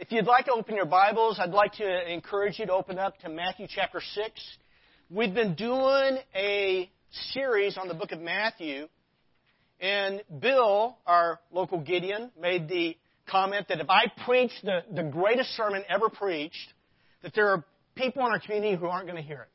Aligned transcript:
If 0.00 0.12
you'd 0.12 0.26
like 0.26 0.44
to 0.44 0.52
open 0.52 0.76
your 0.76 0.86
Bibles, 0.86 1.40
I'd 1.40 1.50
like 1.50 1.72
to 1.72 2.12
encourage 2.12 2.60
you 2.60 2.66
to 2.66 2.72
open 2.72 3.00
up 3.00 3.18
to 3.22 3.28
Matthew 3.28 3.66
chapter 3.68 4.00
6. 4.00 4.30
We've 5.10 5.34
been 5.34 5.56
doing 5.56 6.18
a 6.36 6.88
series 7.32 7.76
on 7.76 7.88
the 7.88 7.94
book 7.94 8.12
of 8.12 8.20
Matthew, 8.20 8.86
and 9.80 10.22
Bill, 10.38 10.96
our 11.04 11.40
local 11.50 11.80
Gideon, 11.80 12.30
made 12.40 12.68
the 12.68 12.96
comment 13.28 13.66
that 13.70 13.80
if 13.80 13.90
I 13.90 14.04
preach 14.24 14.52
the, 14.62 14.84
the 14.94 15.02
greatest 15.02 15.50
sermon 15.56 15.82
ever 15.88 16.08
preached, 16.08 16.72
that 17.24 17.34
there 17.34 17.48
are 17.48 17.64
people 17.96 18.24
in 18.24 18.30
our 18.30 18.38
community 18.38 18.76
who 18.76 18.86
aren't 18.86 19.06
going 19.06 19.20
to 19.20 19.28
hear 19.28 19.42
it. 19.42 19.48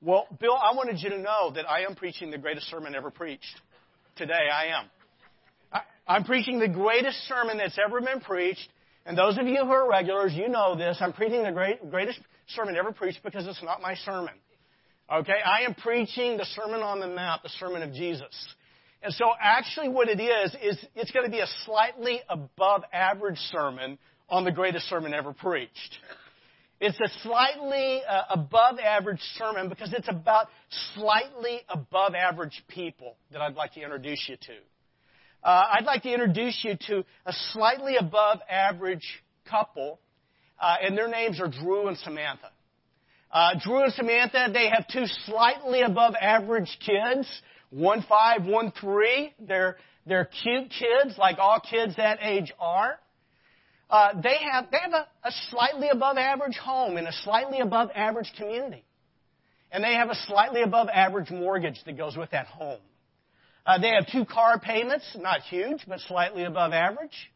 Well, 0.00 0.28
Bill, 0.38 0.54
I 0.54 0.76
wanted 0.76 1.00
you 1.00 1.10
to 1.10 1.18
know 1.18 1.50
that 1.52 1.68
I 1.68 1.80
am 1.80 1.96
preaching 1.96 2.30
the 2.30 2.38
greatest 2.38 2.70
sermon 2.70 2.94
ever 2.94 3.10
preached. 3.10 3.60
Today, 4.14 4.34
I 4.54 4.66
am. 4.66 4.84
I, 5.72 5.80
I'm 6.06 6.22
preaching 6.22 6.60
the 6.60 6.68
greatest 6.68 7.18
sermon 7.26 7.58
that's 7.58 7.76
ever 7.84 8.00
been 8.00 8.20
preached 8.20 8.68
and 9.06 9.18
those 9.18 9.36
of 9.36 9.46
you 9.46 9.58
who 9.64 9.70
are 9.70 9.88
regulars, 9.88 10.32
you 10.32 10.48
know 10.48 10.76
this. 10.76 10.96
I'm 11.00 11.12
preaching 11.12 11.42
the 11.42 11.52
great, 11.52 11.90
greatest 11.90 12.20
sermon 12.48 12.76
ever 12.76 12.92
preached 12.92 13.20
because 13.22 13.46
it's 13.46 13.62
not 13.62 13.82
my 13.82 13.94
sermon. 13.96 14.34
Okay? 15.12 15.36
I 15.44 15.64
am 15.64 15.74
preaching 15.74 16.38
the 16.38 16.46
Sermon 16.46 16.80
on 16.80 17.00
the 17.00 17.08
Mount, 17.08 17.42
the 17.42 17.50
sermon 17.50 17.82
of 17.82 17.92
Jesus. 17.92 18.34
And 19.02 19.12
so 19.12 19.26
actually 19.38 19.90
what 19.90 20.08
it 20.08 20.20
is, 20.20 20.56
is 20.62 20.82
it's 20.94 21.10
going 21.10 21.26
to 21.26 21.30
be 21.30 21.40
a 21.40 21.46
slightly 21.66 22.20
above 22.28 22.84
average 22.92 23.36
sermon 23.52 23.98
on 24.30 24.44
the 24.44 24.52
greatest 24.52 24.88
sermon 24.88 25.12
ever 25.12 25.34
preached. 25.34 25.98
It's 26.80 26.98
a 26.98 27.20
slightly 27.22 28.00
uh, 28.08 28.22
above 28.30 28.78
average 28.78 29.20
sermon 29.36 29.68
because 29.68 29.92
it's 29.92 30.08
about 30.08 30.48
slightly 30.94 31.60
above 31.68 32.14
average 32.14 32.64
people 32.68 33.16
that 33.32 33.42
I'd 33.42 33.54
like 33.54 33.74
to 33.74 33.82
introduce 33.82 34.24
you 34.28 34.36
to 34.36 34.54
uh, 35.44 35.64
I'd 35.74 35.84
like 35.84 36.02
to 36.04 36.12
introduce 36.12 36.58
you 36.64 36.76
to 36.88 37.04
a 37.26 37.32
slightly 37.52 37.96
above 37.96 38.38
average 38.48 39.22
couple, 39.48 40.00
uh, 40.58 40.76
and 40.82 40.96
their 40.96 41.08
names 41.08 41.40
are 41.40 41.48
Drew 41.48 41.88
and 41.88 41.98
Samantha. 41.98 42.50
Uh, 43.30 43.50
Drew 43.62 43.82
and 43.82 43.92
Samantha, 43.92 44.48
they 44.52 44.70
have 44.70 44.86
two 44.88 45.04
slightly 45.26 45.82
above 45.82 46.14
average 46.18 46.78
kids, 46.86 47.28
one 47.70 48.04
five, 48.08 48.46
one 48.46 48.72
three. 48.80 49.34
They're 49.38 49.76
they're 50.06 50.28
cute 50.42 50.70
kids, 50.70 51.18
like 51.18 51.38
all 51.38 51.60
kids 51.60 51.96
that 51.96 52.18
age 52.22 52.52
are. 52.58 52.98
Uh, 53.90 54.20
they 54.22 54.36
have 54.50 54.70
they 54.70 54.78
have 54.78 54.92
a, 54.92 55.28
a 55.28 55.32
slightly 55.50 55.88
above 55.90 56.16
average 56.16 56.56
home 56.56 56.96
in 56.96 57.06
a 57.06 57.12
slightly 57.24 57.60
above 57.60 57.90
average 57.94 58.32
community, 58.38 58.84
and 59.70 59.84
they 59.84 59.94
have 59.94 60.08
a 60.08 60.16
slightly 60.26 60.62
above 60.62 60.88
average 60.88 61.30
mortgage 61.30 61.78
that 61.84 61.98
goes 61.98 62.16
with 62.16 62.30
that 62.30 62.46
home. 62.46 62.80
Uh, 63.66 63.78
they 63.78 63.90
have 63.90 64.06
two 64.10 64.24
car 64.24 64.58
payments, 64.58 65.04
not 65.18 65.40
huge, 65.42 65.84
but 65.88 66.00
slightly 66.00 66.44
above 66.44 66.72
average. 66.72 67.32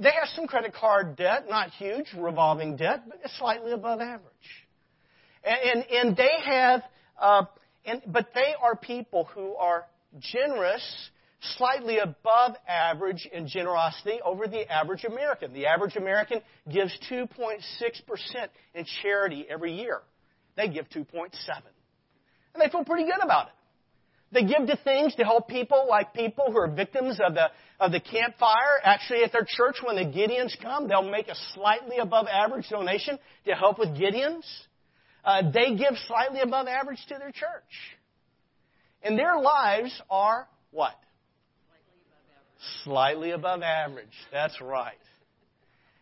They 0.00 0.10
have 0.10 0.28
some 0.34 0.46
credit 0.46 0.74
card 0.74 1.16
debt, 1.16 1.46
not 1.48 1.70
huge, 1.70 2.06
revolving 2.16 2.76
debt, 2.76 3.02
but 3.08 3.18
slightly 3.38 3.72
above 3.72 4.00
average. 4.00 4.66
And, 5.44 5.58
and, 5.64 5.90
and 5.90 6.16
they 6.16 6.30
have, 6.44 6.82
uh, 7.20 7.44
and, 7.84 8.02
but 8.06 8.28
they 8.34 8.54
are 8.62 8.76
people 8.76 9.24
who 9.34 9.54
are 9.56 9.84
generous, 10.18 11.10
slightly 11.56 11.98
above 11.98 12.54
average 12.68 13.28
in 13.32 13.48
generosity 13.48 14.20
over 14.24 14.46
the 14.46 14.70
average 14.70 15.04
American. 15.04 15.52
The 15.52 15.66
average 15.66 15.96
American 15.96 16.40
gives 16.70 16.96
2.6% 17.10 17.58
in 18.74 18.84
charity 19.02 19.46
every 19.48 19.72
year. 19.74 20.00
They 20.56 20.68
give 20.68 20.88
2.7. 20.90 21.30
And 22.54 22.62
they 22.62 22.68
feel 22.70 22.84
pretty 22.84 23.04
good 23.04 23.22
about 23.22 23.48
it. 23.48 23.54
They 24.32 24.44
give 24.44 24.66
to 24.66 24.76
things 24.82 25.14
to 25.16 25.24
help 25.24 25.48
people 25.48 25.86
like 25.88 26.14
people 26.14 26.46
who 26.48 26.58
are 26.58 26.68
victims 26.68 27.20
of 27.24 27.34
the, 27.34 27.50
of 27.78 27.92
the 27.92 28.00
Camp 28.00 28.36
Fire. 28.38 28.80
Actually, 28.82 29.24
at 29.24 29.32
their 29.32 29.46
church, 29.46 29.76
when 29.84 29.96
the 29.96 30.04
Gideons 30.04 30.54
come, 30.60 30.88
they'll 30.88 31.08
make 31.08 31.28
a 31.28 31.34
slightly 31.54 31.98
above 31.98 32.26
average 32.28 32.68
donation 32.70 33.18
to 33.46 33.54
help 33.54 33.78
with 33.78 33.90
Gideons. 33.90 34.44
Uh, 35.24 35.50
they 35.52 35.76
give 35.76 35.92
slightly 36.08 36.40
above 36.40 36.66
average 36.66 36.98
to 37.08 37.16
their 37.18 37.30
church. 37.30 37.96
And 39.02 39.18
their 39.18 39.38
lives 39.38 40.00
are 40.10 40.48
what? 40.70 40.98
Slightly 42.84 43.32
above 43.32 43.62
average. 43.62 44.06
That's 44.32 44.60
right. 44.60 44.94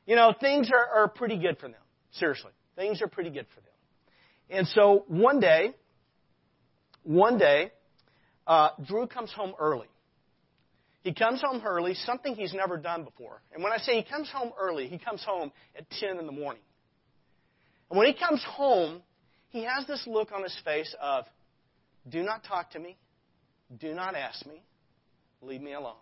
You 0.07 0.15
know, 0.15 0.33
things 0.39 0.71
are, 0.73 1.03
are 1.03 1.09
pretty 1.09 1.39
good 1.39 1.59
for 1.59 1.69
them. 1.69 1.81
Seriously. 2.13 2.53
Things 2.77 3.03
are 3.03 3.09
pretty 3.09 3.31
good 3.31 3.47
for 3.55 3.61
them. 3.61 3.67
And 4.51 4.67
so 4.69 5.05
one 5.09 5.41
day, 5.41 5.75
one 7.03 7.39
day, 7.39 7.73
uh, 8.51 8.71
Drew 8.85 9.07
comes 9.07 9.33
home 9.33 9.55
early. 9.61 9.87
He 11.03 11.15
comes 11.15 11.41
home 11.41 11.63
early, 11.65 11.95
something 11.95 12.35
he's 12.35 12.53
never 12.53 12.77
done 12.77 13.05
before. 13.05 13.41
And 13.55 13.63
when 13.63 13.73
I 13.73 13.79
say 13.79 13.97
he 13.97 14.03
comes 14.03 14.29
home 14.29 14.51
early, 14.61 14.89
he 14.89 14.99
comes 14.99 15.23
home 15.23 15.53
at 15.79 15.89
10 15.89 16.19
in 16.19 16.27
the 16.27 16.33
morning. 16.33 16.63
And 17.89 17.97
when 17.97 18.09
he 18.09 18.13
comes 18.13 18.45
home, 18.45 19.03
he 19.51 19.63
has 19.63 19.87
this 19.87 20.05
look 20.05 20.33
on 20.33 20.43
his 20.43 20.55
face 20.65 20.93
of, 21.01 21.27
do 22.09 22.25
not 22.25 22.43
talk 22.43 22.73
to 22.73 22.81
me, 22.81 22.99
do 23.79 23.95
not 23.95 24.17
ask 24.17 24.45
me, 24.45 24.65
leave 25.43 25.61
me 25.61 25.73
alone. 25.73 25.95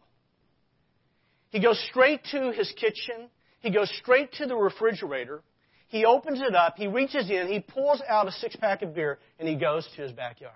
He 1.50 1.60
goes 1.60 1.78
straight 1.90 2.22
to 2.32 2.50
his 2.52 2.72
kitchen. 2.76 3.28
He 3.60 3.70
goes 3.70 3.92
straight 4.00 4.32
to 4.34 4.46
the 4.46 4.56
refrigerator. 4.56 5.42
He 5.88 6.06
opens 6.06 6.40
it 6.40 6.54
up. 6.54 6.76
He 6.78 6.86
reaches 6.86 7.28
in. 7.30 7.46
He 7.48 7.60
pulls 7.60 8.02
out 8.08 8.26
a 8.26 8.32
six 8.32 8.56
pack 8.56 8.80
of 8.80 8.94
beer 8.94 9.18
and 9.38 9.46
he 9.46 9.54
goes 9.54 9.86
to 9.96 10.02
his 10.02 10.12
backyard. 10.12 10.54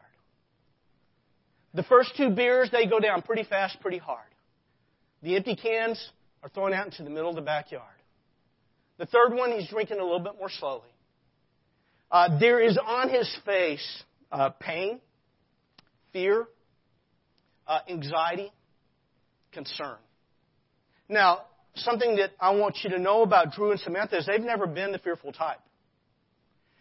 The 1.74 1.82
first 1.84 2.12
two 2.16 2.30
beers, 2.30 2.70
they 2.70 2.86
go 2.86 3.00
down 3.00 3.22
pretty 3.22 3.44
fast, 3.44 3.80
pretty 3.80 3.98
hard. 3.98 4.26
The 5.22 5.36
empty 5.36 5.56
cans 5.56 6.10
are 6.42 6.48
thrown 6.48 6.74
out 6.74 6.86
into 6.86 7.02
the 7.02 7.10
middle 7.10 7.30
of 7.30 7.36
the 7.36 7.42
backyard. 7.42 7.86
The 8.98 9.06
third 9.06 9.34
one, 9.34 9.52
he's 9.52 9.68
drinking 9.68 9.98
a 9.98 10.02
little 10.02 10.20
bit 10.20 10.34
more 10.38 10.50
slowly. 10.50 10.88
Uh, 12.10 12.38
there 12.38 12.60
is 12.60 12.78
on 12.84 13.08
his 13.08 13.34
face 13.46 14.02
uh, 14.30 14.50
pain, 14.50 15.00
fear, 16.12 16.46
uh, 17.66 17.78
anxiety, 17.88 18.52
concern. 19.52 19.96
Now, 21.08 21.42
something 21.74 22.16
that 22.16 22.32
I 22.38 22.50
want 22.50 22.78
you 22.82 22.90
to 22.90 22.98
know 22.98 23.22
about 23.22 23.52
Drew 23.52 23.70
and 23.70 23.80
Samantha 23.80 24.18
is 24.18 24.26
they've 24.26 24.40
never 24.40 24.66
been 24.66 24.92
the 24.92 24.98
fearful 24.98 25.32
type. 25.32 25.60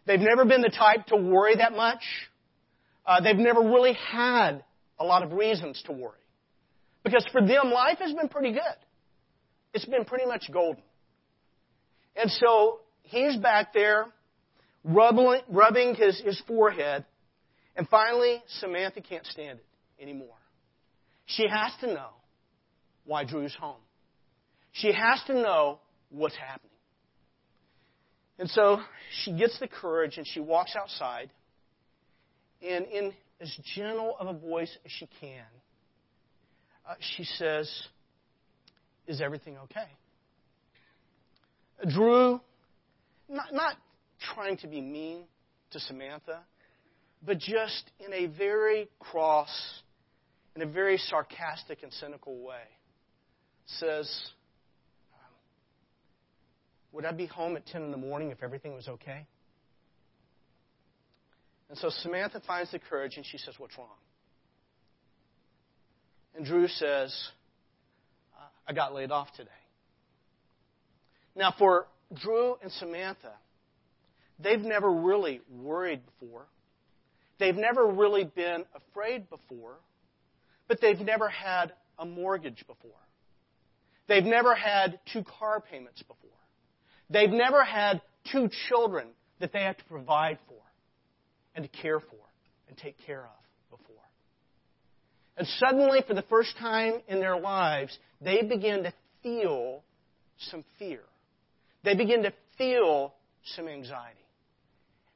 They've 0.06 0.20
never 0.20 0.46
been 0.46 0.62
the 0.62 0.70
type 0.70 1.06
to 1.08 1.16
worry 1.16 1.56
that 1.56 1.74
much. 1.74 2.02
Uh, 3.06 3.22
they've 3.22 3.36
never 3.36 3.62
really 3.62 3.94
had 3.94 4.64
a 5.02 5.04
lot 5.04 5.24
of 5.24 5.34
reasons 5.34 5.82
to 5.88 5.92
worry. 5.92 6.14
Because 7.04 7.26
for 7.32 7.42
them, 7.42 7.72
life 7.72 7.98
has 8.00 8.14
been 8.14 8.30
pretty 8.30 8.54
good. 8.54 8.62
It's 9.74 9.86
been 9.86 10.06
pretty 10.06 10.26
much 10.26 10.50
golden. 10.54 10.84
And 12.16 12.30
so 12.30 12.80
he's 13.04 13.36
back 13.38 13.74
there 13.74 14.06
rubbing, 14.84 15.42
rubbing 15.50 15.96
his, 15.96 16.22
his 16.22 16.42
forehead. 16.48 17.06
And 17.76 17.88
finally, 17.90 18.44
Samantha 18.60 19.02
can't 19.02 19.26
stand 19.26 19.60
it 19.60 20.02
anymore. 20.02 20.36
She 21.26 21.48
has 21.48 21.72
to 21.82 21.88
know 21.88 22.10
why 23.06 23.24
Drew's 23.24 23.56
home. 23.56 23.82
She 24.74 24.92
has 24.92 25.22
to 25.28 25.34
know 25.34 25.80
what's 26.10 26.36
happening. 26.36 26.70
And 28.38 28.50
so 28.50 28.80
she 29.24 29.34
gets 29.34 29.60
the 29.60 29.68
courage 29.68 30.18
and 30.18 30.28
she 30.28 30.40
walks 30.40 30.76
outside. 30.76 31.32
And 32.62 32.86
in 32.86 33.14
as 33.42 33.58
gentle 33.76 34.16
of 34.20 34.28
a 34.28 34.34
voice 34.34 34.76
as 34.86 34.92
she 34.92 35.08
can, 35.20 35.46
uh, 36.88 36.94
she 37.16 37.24
says, 37.24 37.70
Is 39.08 39.20
everything 39.22 39.58
okay? 39.64 39.88
Drew, 41.90 42.40
not, 43.28 43.54
not 43.54 43.76
trying 44.36 44.58
to 44.58 44.68
be 44.68 44.80
mean 44.80 45.24
to 45.72 45.80
Samantha, 45.80 46.42
but 47.26 47.40
just 47.40 47.90
in 48.06 48.14
a 48.14 48.28
very 48.28 48.88
cross, 49.00 49.50
in 50.56 50.62
a 50.62 50.66
very 50.66 50.98
sarcastic 50.98 51.82
and 51.82 51.92
cynical 51.94 52.38
way, 52.44 52.64
says, 53.66 54.08
Would 56.92 57.06
I 57.06 57.12
be 57.12 57.26
home 57.26 57.56
at 57.56 57.66
10 57.66 57.82
in 57.84 57.92
the 57.92 57.98
morning 57.98 58.30
if 58.32 58.44
everything 58.44 58.74
was 58.74 58.88
okay? 58.88 59.26
And 61.72 61.80
so 61.80 61.90
Samantha 61.90 62.42
finds 62.46 62.70
the 62.72 62.80
courage 62.80 63.16
and 63.16 63.26
she 63.26 63.38
says, 63.38 63.54
What's 63.58 63.78
wrong? 63.78 63.88
And 66.36 66.46
Drew 66.46 66.68
says, 66.68 67.16
uh, 68.38 68.44
I 68.68 68.74
got 68.74 68.94
laid 68.94 69.10
off 69.10 69.30
today. 69.38 69.50
Now, 71.34 71.54
for 71.58 71.88
Drew 72.14 72.56
and 72.62 72.70
Samantha, 72.74 73.32
they've 74.38 74.60
never 74.60 74.92
really 74.92 75.40
worried 75.50 76.02
before. 76.06 76.46
They've 77.40 77.56
never 77.56 77.88
really 77.88 78.26
been 78.26 78.66
afraid 78.76 79.30
before, 79.30 79.78
but 80.68 80.82
they've 80.82 81.00
never 81.00 81.30
had 81.30 81.72
a 81.98 82.06
mortgage 82.06 82.66
before. 82.68 82.92
They've 84.10 84.26
never 84.26 84.56
had 84.56 85.00
two 85.14 85.24
car 85.40 85.62
payments 85.62 86.02
before. 86.02 86.32
They've 87.10 87.30
never 87.30 87.64
had 87.64 88.02
two 88.30 88.50
children 88.68 89.08
that 89.40 89.54
they 89.54 89.64
have 89.64 89.78
to 89.78 89.86
provide 89.86 90.38
for 90.50 90.61
and 91.56 91.64
to 91.64 91.82
care 91.82 92.00
for 92.00 92.16
and 92.68 92.78
take 92.78 92.96
care 93.06 93.24
of 93.24 93.78
before. 93.80 93.96
And 95.38 95.48
suddenly, 95.60 96.02
for 96.08 96.14
the 96.14 96.24
first 96.24 96.58
time 96.60 97.02
in 97.08 97.20
their 97.20 97.40
lives, 97.40 97.98
they 98.22 98.42
begin 98.44 98.84
to 98.84 98.94
feel 99.24 99.84
some 100.50 100.64
fear. 100.80 101.02
they 101.84 101.96
begin 101.96 102.24
to 102.24 102.34
feel 102.58 103.14
some 103.56 103.68
anxiety. 103.68 104.20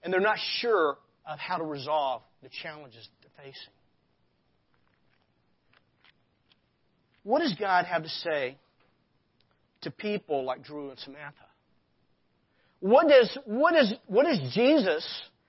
And 0.04 0.14
they're 0.14 0.20
not 0.20 0.38
sure 0.60 0.98
of 1.26 1.40
how 1.40 1.58
to 1.58 1.64
resolve 1.64 2.22
the 2.44 2.50
challenges 2.62 3.08
they're 3.22 3.46
facing. 3.46 3.74
What 7.24 7.42
does 7.42 7.56
God 7.60 7.86
have 7.86 8.04
to 8.04 8.10
say 8.10 8.58
to 9.82 9.92
people 9.92 10.44
like 10.44 10.64
Drew 10.64 10.92
and 10.92 11.00
Samantha? 11.00 11.46
What 12.80 13.08
does, 13.08 13.36
what, 13.46 13.76
is, 13.76 13.94
what 14.06 14.26
does 14.26 14.54
Jesus 14.54 15.04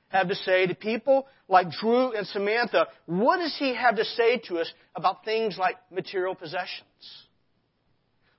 have 0.08 0.28
to 0.28 0.34
say 0.34 0.66
to 0.66 0.74
people 0.74 1.26
like 1.48 1.70
Drew 1.70 2.12
and 2.12 2.26
Samantha? 2.26 2.86
What 3.06 3.38
does 3.38 3.56
he 3.58 3.74
have 3.74 3.96
to 3.96 4.04
say 4.04 4.38
to 4.48 4.58
us 4.58 4.72
about 4.94 5.24
things 5.24 5.56
like 5.58 5.76
material 5.90 6.34
possessions? 6.34 7.26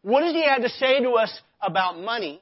What 0.02 0.22
does 0.22 0.34
he 0.34 0.44
have 0.44 0.62
to 0.62 0.70
say 0.70 1.02
to 1.02 1.12
us 1.12 1.42
about 1.62 2.00
money? 2.00 2.42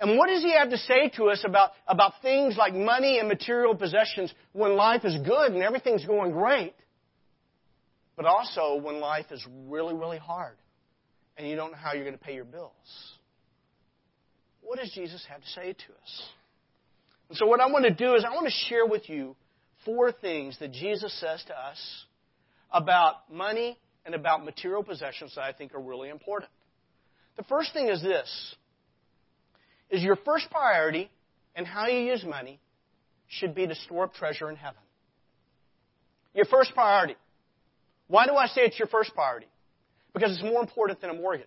And 0.00 0.18
what 0.18 0.28
does 0.28 0.42
he 0.42 0.52
have 0.52 0.70
to 0.70 0.78
say 0.78 1.10
to 1.16 1.26
us 1.26 1.42
about, 1.46 1.70
about 1.86 2.14
things 2.20 2.56
like 2.56 2.74
money 2.74 3.18
and 3.18 3.28
material 3.28 3.74
possessions 3.74 4.32
when 4.52 4.74
life 4.76 5.04
is 5.04 5.16
good 5.24 5.52
and 5.52 5.62
everything's 5.62 6.04
going 6.04 6.32
great, 6.32 6.74
but 8.16 8.26
also 8.26 8.76
when 8.76 9.00
life 9.00 9.26
is 9.30 9.44
really, 9.68 9.94
really 9.94 10.18
hard 10.18 10.56
and 11.36 11.48
you 11.48 11.54
don't 11.56 11.72
know 11.72 11.78
how 11.78 11.92
you're 11.92 12.04
going 12.04 12.18
to 12.18 12.24
pay 12.24 12.34
your 12.34 12.44
bills? 12.44 12.72
What 14.62 14.78
does 14.78 14.90
Jesus 14.90 15.24
have 15.28 15.40
to 15.40 15.48
say 15.48 15.72
to 15.72 15.92
us? 16.02 16.28
And 17.28 17.38
so, 17.38 17.46
what 17.46 17.60
I 17.60 17.66
want 17.66 17.84
to 17.84 17.94
do 17.94 18.14
is, 18.14 18.24
I 18.24 18.34
want 18.34 18.46
to 18.46 18.68
share 18.68 18.86
with 18.86 19.08
you 19.08 19.36
four 19.84 20.12
things 20.12 20.58
that 20.58 20.72
Jesus 20.72 21.18
says 21.20 21.42
to 21.46 21.58
us 21.58 22.04
about 22.70 23.32
money 23.32 23.78
and 24.04 24.14
about 24.14 24.44
material 24.44 24.82
possessions 24.82 25.34
that 25.36 25.42
I 25.42 25.52
think 25.52 25.74
are 25.74 25.80
really 25.80 26.08
important. 26.08 26.50
The 27.36 27.44
first 27.44 27.72
thing 27.72 27.88
is 27.88 28.02
this 28.02 28.54
is 29.90 30.02
your 30.02 30.16
first 30.16 30.50
priority 30.50 31.10
and 31.54 31.66
how 31.66 31.86
you 31.86 32.00
use 32.00 32.24
money 32.24 32.60
should 33.28 33.54
be 33.54 33.66
to 33.66 33.74
store 33.74 34.04
up 34.04 34.14
treasure 34.14 34.50
in 34.50 34.56
heaven. 34.56 34.80
Your 36.34 36.46
first 36.46 36.74
priority. 36.74 37.16
Why 38.08 38.26
do 38.26 38.34
I 38.34 38.46
say 38.46 38.62
it's 38.62 38.78
your 38.78 38.88
first 38.88 39.14
priority? 39.14 39.46
Because 40.12 40.32
it's 40.32 40.42
more 40.42 40.60
important 40.60 41.00
than 41.00 41.10
a 41.10 41.14
mortgage. 41.14 41.46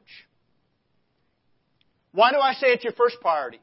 Why 2.11 2.31
do 2.31 2.39
I 2.39 2.53
say 2.53 2.67
it's 2.67 2.83
your 2.83 2.93
first 2.93 3.17
priority? 3.21 3.59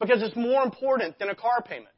Because 0.00 0.22
it's 0.22 0.36
more 0.36 0.62
important 0.62 1.18
than 1.18 1.28
a 1.30 1.34
car 1.34 1.62
payment. 1.64 1.88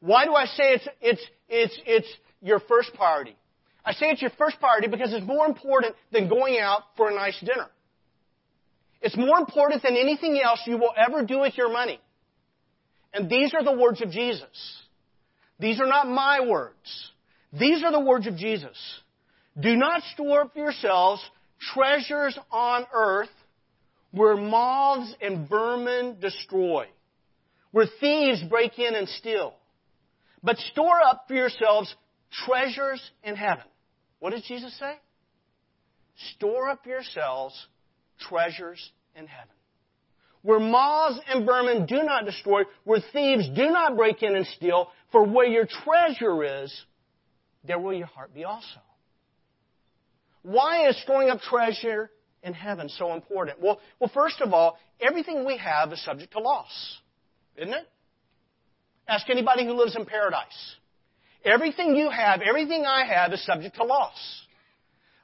Why 0.00 0.24
do 0.24 0.34
I 0.34 0.46
say 0.46 0.74
it's, 0.74 0.88
it's, 1.00 1.26
it's, 1.48 1.78
it's 1.86 2.08
your 2.40 2.60
first 2.60 2.94
priority? 2.94 3.36
I 3.84 3.92
say 3.92 4.06
it's 4.10 4.20
your 4.20 4.32
first 4.36 4.58
priority 4.60 4.88
because 4.88 5.12
it's 5.12 5.26
more 5.26 5.46
important 5.46 5.94
than 6.12 6.28
going 6.28 6.58
out 6.58 6.82
for 6.96 7.08
a 7.08 7.14
nice 7.14 7.38
dinner. 7.40 7.68
It's 9.00 9.16
more 9.16 9.38
important 9.38 9.82
than 9.82 9.96
anything 9.96 10.40
else 10.42 10.60
you 10.66 10.78
will 10.78 10.92
ever 10.96 11.24
do 11.24 11.40
with 11.40 11.56
your 11.56 11.72
money. 11.72 12.00
And 13.12 13.30
these 13.30 13.54
are 13.54 13.64
the 13.64 13.72
words 13.72 14.02
of 14.02 14.10
Jesus. 14.10 14.82
These 15.58 15.80
are 15.80 15.86
not 15.86 16.08
my 16.08 16.40
words. 16.46 17.10
These 17.52 17.82
are 17.82 17.92
the 17.92 18.00
words 18.00 18.26
of 18.26 18.36
Jesus. 18.36 18.76
Do 19.58 19.74
not 19.76 20.02
store 20.14 20.42
up 20.42 20.52
for 20.52 20.58
yourselves 20.58 21.24
treasures 21.72 22.38
on 22.50 22.86
earth 22.92 23.30
where 24.16 24.36
moths 24.36 25.14
and 25.20 25.48
vermin 25.48 26.16
destroy, 26.20 26.86
where 27.70 27.86
thieves 28.00 28.42
break 28.48 28.78
in 28.78 28.94
and 28.94 29.06
steal. 29.08 29.52
But 30.42 30.56
store 30.72 31.02
up 31.02 31.24
for 31.28 31.34
yourselves 31.34 31.94
treasures 32.46 33.02
in 33.22 33.36
heaven. 33.36 33.64
What 34.18 34.32
does 34.32 34.42
Jesus 34.42 34.76
say? 34.78 34.94
Store 36.34 36.70
up 36.70 36.86
yourselves 36.86 37.54
treasures 38.18 38.90
in 39.14 39.26
heaven. 39.26 39.52
Where 40.40 40.60
moths 40.60 41.20
and 41.28 41.44
vermin 41.44 41.84
do 41.84 42.02
not 42.02 42.24
destroy, 42.24 42.62
where 42.84 43.00
thieves 43.12 43.48
do 43.54 43.70
not 43.70 43.96
break 43.96 44.22
in 44.22 44.34
and 44.34 44.46
steal, 44.46 44.88
for 45.12 45.24
where 45.24 45.46
your 45.46 45.66
treasure 45.66 46.62
is, 46.62 46.74
there 47.64 47.78
will 47.78 47.92
your 47.92 48.06
heart 48.06 48.32
be 48.32 48.44
also. 48.44 48.80
Why 50.42 50.88
is 50.88 51.02
storing 51.02 51.28
up 51.28 51.40
treasure 51.40 52.10
in 52.42 52.54
heaven 52.54 52.88
so 52.88 53.14
important? 53.14 53.60
Well, 53.60 53.80
well, 53.98 54.10
first 54.12 54.40
of 54.40 54.52
all, 54.52 54.78
everything 55.00 55.44
we 55.44 55.56
have 55.58 55.92
is 55.92 56.02
subject 56.04 56.32
to 56.32 56.40
loss, 56.40 56.98
isn't 57.56 57.72
it? 57.72 57.88
Ask 59.08 59.28
anybody 59.30 59.64
who 59.64 59.72
lives 59.72 59.96
in 59.96 60.04
paradise. 60.04 60.76
Everything 61.44 61.94
you 61.94 62.10
have, 62.10 62.40
everything 62.42 62.84
I 62.84 63.04
have 63.06 63.32
is 63.32 63.44
subject 63.44 63.76
to 63.76 63.84
loss. 63.84 64.46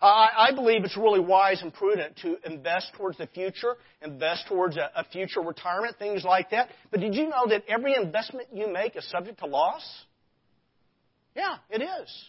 I, 0.00 0.48
I 0.48 0.54
believe 0.54 0.84
it's 0.84 0.96
really 0.96 1.20
wise 1.20 1.62
and 1.62 1.72
prudent 1.72 2.16
to 2.22 2.36
invest 2.44 2.92
towards 2.96 3.18
the 3.18 3.28
future, 3.28 3.76
invest 4.02 4.46
towards 4.48 4.76
a, 4.76 4.90
a 4.96 5.04
future 5.04 5.40
retirement, 5.40 5.96
things 5.98 6.24
like 6.24 6.50
that. 6.50 6.70
But 6.90 7.00
did 7.00 7.14
you 7.14 7.28
know 7.28 7.46
that 7.48 7.62
every 7.68 7.94
investment 7.94 8.48
you 8.52 8.72
make 8.72 8.96
is 8.96 9.08
subject 9.08 9.38
to 9.40 9.46
loss? 9.46 9.82
Yeah, 11.36 11.56
it 11.70 11.82
is. 11.82 12.24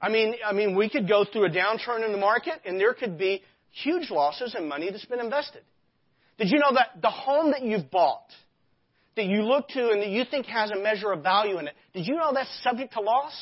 I 0.00 0.08
mean, 0.08 0.34
I 0.46 0.52
mean, 0.52 0.76
we 0.76 0.88
could 0.88 1.08
go 1.08 1.24
through 1.24 1.46
a 1.46 1.50
downturn 1.50 2.04
in 2.04 2.12
the 2.12 2.18
market, 2.18 2.54
and 2.64 2.78
there 2.78 2.94
could 2.94 3.18
be 3.18 3.42
huge 3.82 4.10
losses 4.10 4.54
in 4.56 4.68
money 4.68 4.90
that's 4.90 5.04
been 5.04 5.20
invested. 5.20 5.62
Did 6.38 6.50
you 6.50 6.58
know 6.58 6.74
that 6.74 7.00
the 7.00 7.10
home 7.10 7.50
that 7.52 7.62
you've 7.62 7.90
bought, 7.90 8.30
that 9.16 9.26
you 9.26 9.42
look 9.42 9.68
to 9.68 9.90
and 9.90 10.00
that 10.00 10.08
you 10.08 10.24
think 10.24 10.46
has 10.46 10.70
a 10.70 10.76
measure 10.76 11.12
of 11.12 11.22
value 11.22 11.58
in 11.58 11.68
it, 11.68 11.74
did 11.92 12.06
you 12.06 12.14
know 12.14 12.32
that's 12.32 12.50
subject 12.62 12.94
to 12.94 13.00
loss? 13.00 13.34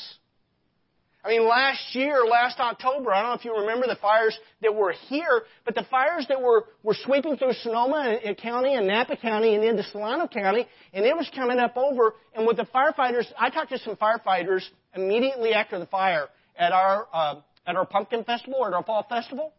I 1.24 1.28
mean, 1.28 1.48
last 1.48 1.94
year, 1.94 2.24
last 2.28 2.58
October, 2.58 3.14
I 3.14 3.22
don't 3.22 3.30
know 3.30 3.36
if 3.36 3.44
you 3.44 3.56
remember 3.56 3.86
the 3.86 3.96
fires 4.02 4.36
that 4.60 4.74
were 4.74 4.92
here, 5.08 5.42
but 5.64 5.76
the 5.76 5.84
fires 5.88 6.26
that 6.28 6.42
were, 6.42 6.64
were 6.82 6.96
sweeping 7.04 7.36
through 7.36 7.52
Sonoma 7.62 8.18
County 8.42 8.74
and 8.74 8.88
Napa 8.88 9.16
County 9.16 9.54
and 9.54 9.62
into 9.62 9.84
Solano 9.84 10.26
County, 10.26 10.66
and 10.92 11.04
it 11.04 11.16
was 11.16 11.30
coming 11.32 11.60
up 11.60 11.76
over, 11.76 12.14
and 12.34 12.44
with 12.44 12.56
the 12.56 12.66
firefighters, 12.74 13.26
I 13.38 13.50
talked 13.50 13.70
to 13.70 13.78
some 13.78 13.94
firefighters 13.94 14.62
immediately 14.96 15.52
after 15.52 15.78
the 15.78 15.86
fire 15.86 16.26
at 16.58 16.72
our, 16.72 17.06
uh, 17.12 17.40
at 17.68 17.76
our 17.76 17.86
pumpkin 17.86 18.24
festival, 18.24 18.58
or 18.58 18.68
at 18.68 18.74
our 18.74 18.82
fall 18.82 19.06
festival. 19.08 19.52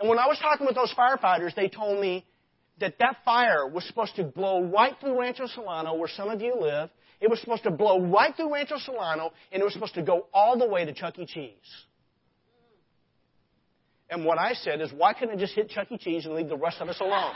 And 0.00 0.08
when 0.08 0.18
I 0.18 0.26
was 0.26 0.38
talking 0.38 0.66
with 0.66 0.76
those 0.76 0.94
firefighters, 0.96 1.54
they 1.54 1.68
told 1.68 2.00
me 2.00 2.24
that 2.80 2.98
that 3.00 3.16
fire 3.24 3.66
was 3.66 3.84
supposed 3.84 4.14
to 4.16 4.24
blow 4.24 4.62
right 4.62 4.94
through 5.00 5.20
Rancho 5.20 5.46
Solano, 5.46 5.94
where 5.94 6.08
some 6.08 6.28
of 6.28 6.40
you 6.40 6.54
live, 6.60 6.90
it 7.20 7.28
was 7.28 7.40
supposed 7.40 7.64
to 7.64 7.70
blow 7.72 8.00
right 8.00 8.34
through 8.36 8.54
Rancho 8.54 8.78
Solano, 8.78 9.32
and 9.50 9.60
it 9.60 9.64
was 9.64 9.72
supposed 9.72 9.94
to 9.94 10.02
go 10.02 10.26
all 10.32 10.56
the 10.56 10.66
way 10.66 10.84
to 10.84 10.94
Chuck 10.94 11.18
E. 11.18 11.26
Cheese. 11.26 11.52
And 14.10 14.24
what 14.24 14.38
I 14.38 14.54
said 14.54 14.80
is, 14.80 14.92
why 14.92 15.12
couldn't 15.12 15.34
it 15.38 15.40
just 15.40 15.54
hit 15.54 15.68
Chuck 15.68 15.88
E. 15.90 15.98
Cheese 15.98 16.24
and 16.26 16.34
leave 16.34 16.48
the 16.48 16.56
rest 16.56 16.80
of 16.80 16.88
us 16.88 17.00
alone? 17.00 17.34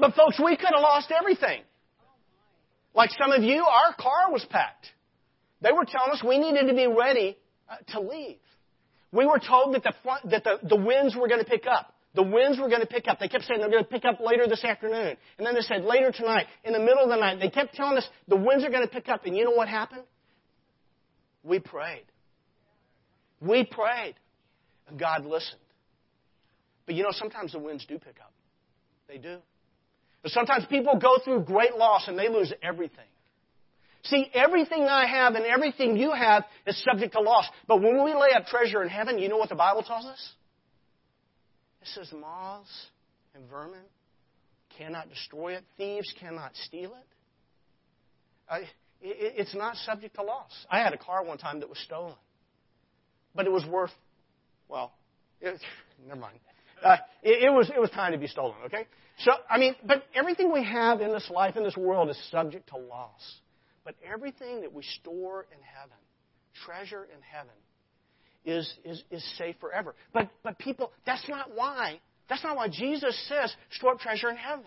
but 0.00 0.14
folks, 0.14 0.40
we 0.42 0.56
could 0.56 0.70
have 0.72 0.80
lost 0.80 1.10
everything. 1.10 1.62
Like 2.94 3.10
some 3.18 3.32
of 3.32 3.42
you, 3.42 3.64
our 3.64 3.94
car 3.98 4.30
was 4.30 4.46
packed. 4.48 4.86
They 5.62 5.72
were 5.72 5.84
telling 5.84 6.12
us 6.12 6.22
we 6.26 6.38
needed 6.38 6.66
to 6.68 6.74
be 6.74 6.86
ready 6.86 7.38
uh, 7.68 7.76
to 7.92 8.00
leave. 8.00 8.38
We 9.12 9.26
were 9.26 9.38
told 9.38 9.74
that 9.74 9.82
the, 9.82 9.94
front, 10.02 10.30
that 10.30 10.44
the, 10.44 10.58
the 10.62 10.76
winds 10.76 11.14
were 11.14 11.28
going 11.28 11.42
to 11.42 11.48
pick 11.48 11.66
up. 11.66 11.94
The 12.14 12.22
winds 12.22 12.58
were 12.58 12.68
going 12.68 12.80
to 12.80 12.86
pick 12.86 13.08
up. 13.08 13.18
They 13.20 13.28
kept 13.28 13.44
saying 13.44 13.60
they're 13.60 13.70
going 13.70 13.84
to 13.84 13.88
pick 13.90 14.04
up 14.04 14.20
later 14.20 14.46
this 14.46 14.64
afternoon. 14.64 15.16
And 15.38 15.46
then 15.46 15.54
they 15.54 15.60
said 15.60 15.84
later 15.84 16.12
tonight, 16.12 16.46
in 16.64 16.72
the 16.72 16.78
middle 16.78 17.02
of 17.02 17.08
the 17.08 17.16
night. 17.16 17.38
They 17.40 17.48
kept 17.48 17.74
telling 17.74 17.96
us 17.96 18.06
the 18.28 18.36
winds 18.36 18.64
are 18.64 18.70
going 18.70 18.86
to 18.86 18.92
pick 18.92 19.08
up. 19.08 19.24
And 19.24 19.36
you 19.36 19.44
know 19.44 19.52
what 19.52 19.68
happened? 19.68 20.02
We 21.42 21.58
prayed. 21.58 22.04
We 23.40 23.64
prayed. 23.64 24.14
And 24.88 24.98
God 24.98 25.24
listened. 25.24 25.60
But 26.86 26.96
you 26.96 27.02
know, 27.02 27.12
sometimes 27.12 27.52
the 27.52 27.58
winds 27.58 27.86
do 27.86 27.98
pick 27.98 28.16
up. 28.20 28.32
They 29.08 29.18
do. 29.18 29.38
But 30.22 30.32
sometimes 30.32 30.64
people 30.66 30.98
go 30.98 31.18
through 31.24 31.44
great 31.44 31.76
loss 31.76 32.08
and 32.08 32.18
they 32.18 32.28
lose 32.28 32.52
everything. 32.62 33.04
See, 34.04 34.28
everything 34.34 34.84
I 34.84 35.06
have 35.06 35.34
and 35.34 35.44
everything 35.44 35.96
you 35.96 36.12
have 36.12 36.44
is 36.66 36.82
subject 36.82 37.12
to 37.12 37.20
loss. 37.20 37.46
But 37.68 37.80
when 37.80 38.02
we 38.04 38.14
lay 38.14 38.30
up 38.34 38.46
treasure 38.46 38.82
in 38.82 38.88
heaven, 38.88 39.18
you 39.18 39.28
know 39.28 39.36
what 39.36 39.48
the 39.48 39.54
Bible 39.54 39.82
tells 39.82 40.06
us? 40.06 40.32
It 41.82 41.88
says 41.88 42.12
moths 42.12 42.86
and 43.34 43.48
vermin 43.48 43.80
cannot 44.76 45.08
destroy 45.08 45.54
it, 45.54 45.64
thieves 45.76 46.12
cannot 46.18 46.52
steal 46.54 46.90
it. 46.90 47.06
I, 48.48 48.58
it. 48.58 48.68
It's 49.00 49.54
not 49.54 49.76
subject 49.76 50.16
to 50.16 50.22
loss. 50.22 50.50
I 50.70 50.78
had 50.78 50.92
a 50.92 50.98
car 50.98 51.24
one 51.24 51.38
time 51.38 51.60
that 51.60 51.68
was 51.68 51.78
stolen, 51.78 52.14
but 53.34 53.46
it 53.46 53.52
was 53.52 53.64
worth, 53.66 53.92
well, 54.68 54.92
it, 55.40 55.60
never 56.06 56.20
mind. 56.20 56.38
Uh, 56.82 56.96
it, 57.22 57.44
it, 57.44 57.52
was 57.52 57.70
it 57.70 57.80
was 57.80 57.90
time 57.90 58.12
to 58.12 58.18
be 58.18 58.26
stolen. 58.26 58.56
Okay, 58.66 58.86
so 59.18 59.32
I 59.48 59.58
mean, 59.58 59.76
but 59.86 60.02
everything 60.14 60.52
we 60.52 60.64
have 60.64 61.00
in 61.00 61.12
this 61.12 61.30
life 61.30 61.56
in 61.56 61.62
this 61.62 61.76
world 61.76 62.10
is 62.10 62.18
subject 62.30 62.68
to 62.70 62.76
loss. 62.76 63.36
But 63.84 63.96
everything 64.08 64.60
that 64.60 64.72
we 64.72 64.82
store 65.00 65.46
in 65.50 65.58
heaven, 65.62 65.96
treasure 66.64 67.04
in 67.04 67.20
heaven, 67.22 67.54
is, 68.44 68.72
is, 68.84 69.02
is 69.10 69.24
safe 69.38 69.56
forever. 69.60 69.94
But, 70.12 70.30
but 70.42 70.58
people, 70.58 70.92
that's 71.06 71.28
not 71.28 71.50
why. 71.54 72.00
That's 72.28 72.42
not 72.42 72.56
why 72.56 72.68
Jesus 72.68 73.16
says, 73.28 73.54
store 73.70 73.92
up 73.92 74.00
treasure 74.00 74.30
in 74.30 74.36
heaven. 74.36 74.64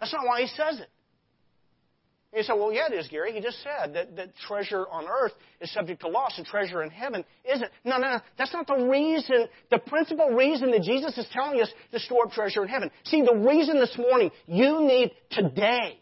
That's 0.00 0.12
not 0.12 0.26
why 0.26 0.42
he 0.42 0.46
says 0.48 0.80
it. 0.80 0.88
you 2.36 2.42
say, 2.42 2.52
well, 2.54 2.72
yeah, 2.72 2.86
it 2.90 2.94
is, 2.94 3.08
Gary. 3.08 3.32
He 3.32 3.40
just 3.40 3.58
said 3.62 3.94
that, 3.94 4.16
that 4.16 4.36
treasure 4.46 4.84
on 4.88 5.06
earth 5.06 5.32
is 5.60 5.72
subject 5.72 6.02
to 6.02 6.08
loss 6.08 6.34
and 6.36 6.46
treasure 6.46 6.82
in 6.82 6.90
heaven 6.90 7.24
isn't. 7.52 7.70
No, 7.84 7.98
no, 7.98 8.12
no. 8.12 8.20
That's 8.36 8.52
not 8.52 8.66
the 8.66 8.86
reason, 8.86 9.46
the 9.70 9.78
principal 9.78 10.30
reason 10.30 10.70
that 10.70 10.82
Jesus 10.82 11.16
is 11.18 11.26
telling 11.32 11.60
us 11.60 11.70
to 11.92 11.98
store 11.98 12.26
up 12.26 12.32
treasure 12.32 12.62
in 12.62 12.68
heaven. 12.68 12.90
See, 13.04 13.22
the 13.22 13.34
reason 13.34 13.78
this 13.78 13.96
morning 13.98 14.30
you 14.46 14.80
need 14.82 15.12
today, 15.30 16.00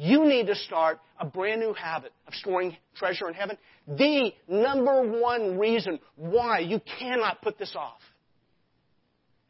you 0.00 0.24
need 0.24 0.46
to 0.46 0.54
start 0.54 0.98
a 1.18 1.26
brand 1.26 1.60
new 1.60 1.74
habit 1.74 2.12
of 2.26 2.32
storing 2.34 2.74
treasure 2.96 3.28
in 3.28 3.34
heaven. 3.34 3.58
The 3.86 4.32
number 4.48 5.02
one 5.20 5.58
reason 5.58 6.00
why 6.16 6.60
you 6.60 6.80
cannot 6.98 7.42
put 7.42 7.58
this 7.58 7.74
off 7.76 8.00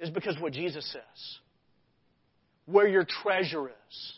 is 0.00 0.10
because 0.10 0.36
what 0.40 0.52
Jesus 0.52 0.84
says. 0.90 1.38
Where 2.66 2.88
your 2.88 3.06
treasure 3.22 3.68
is 3.68 4.12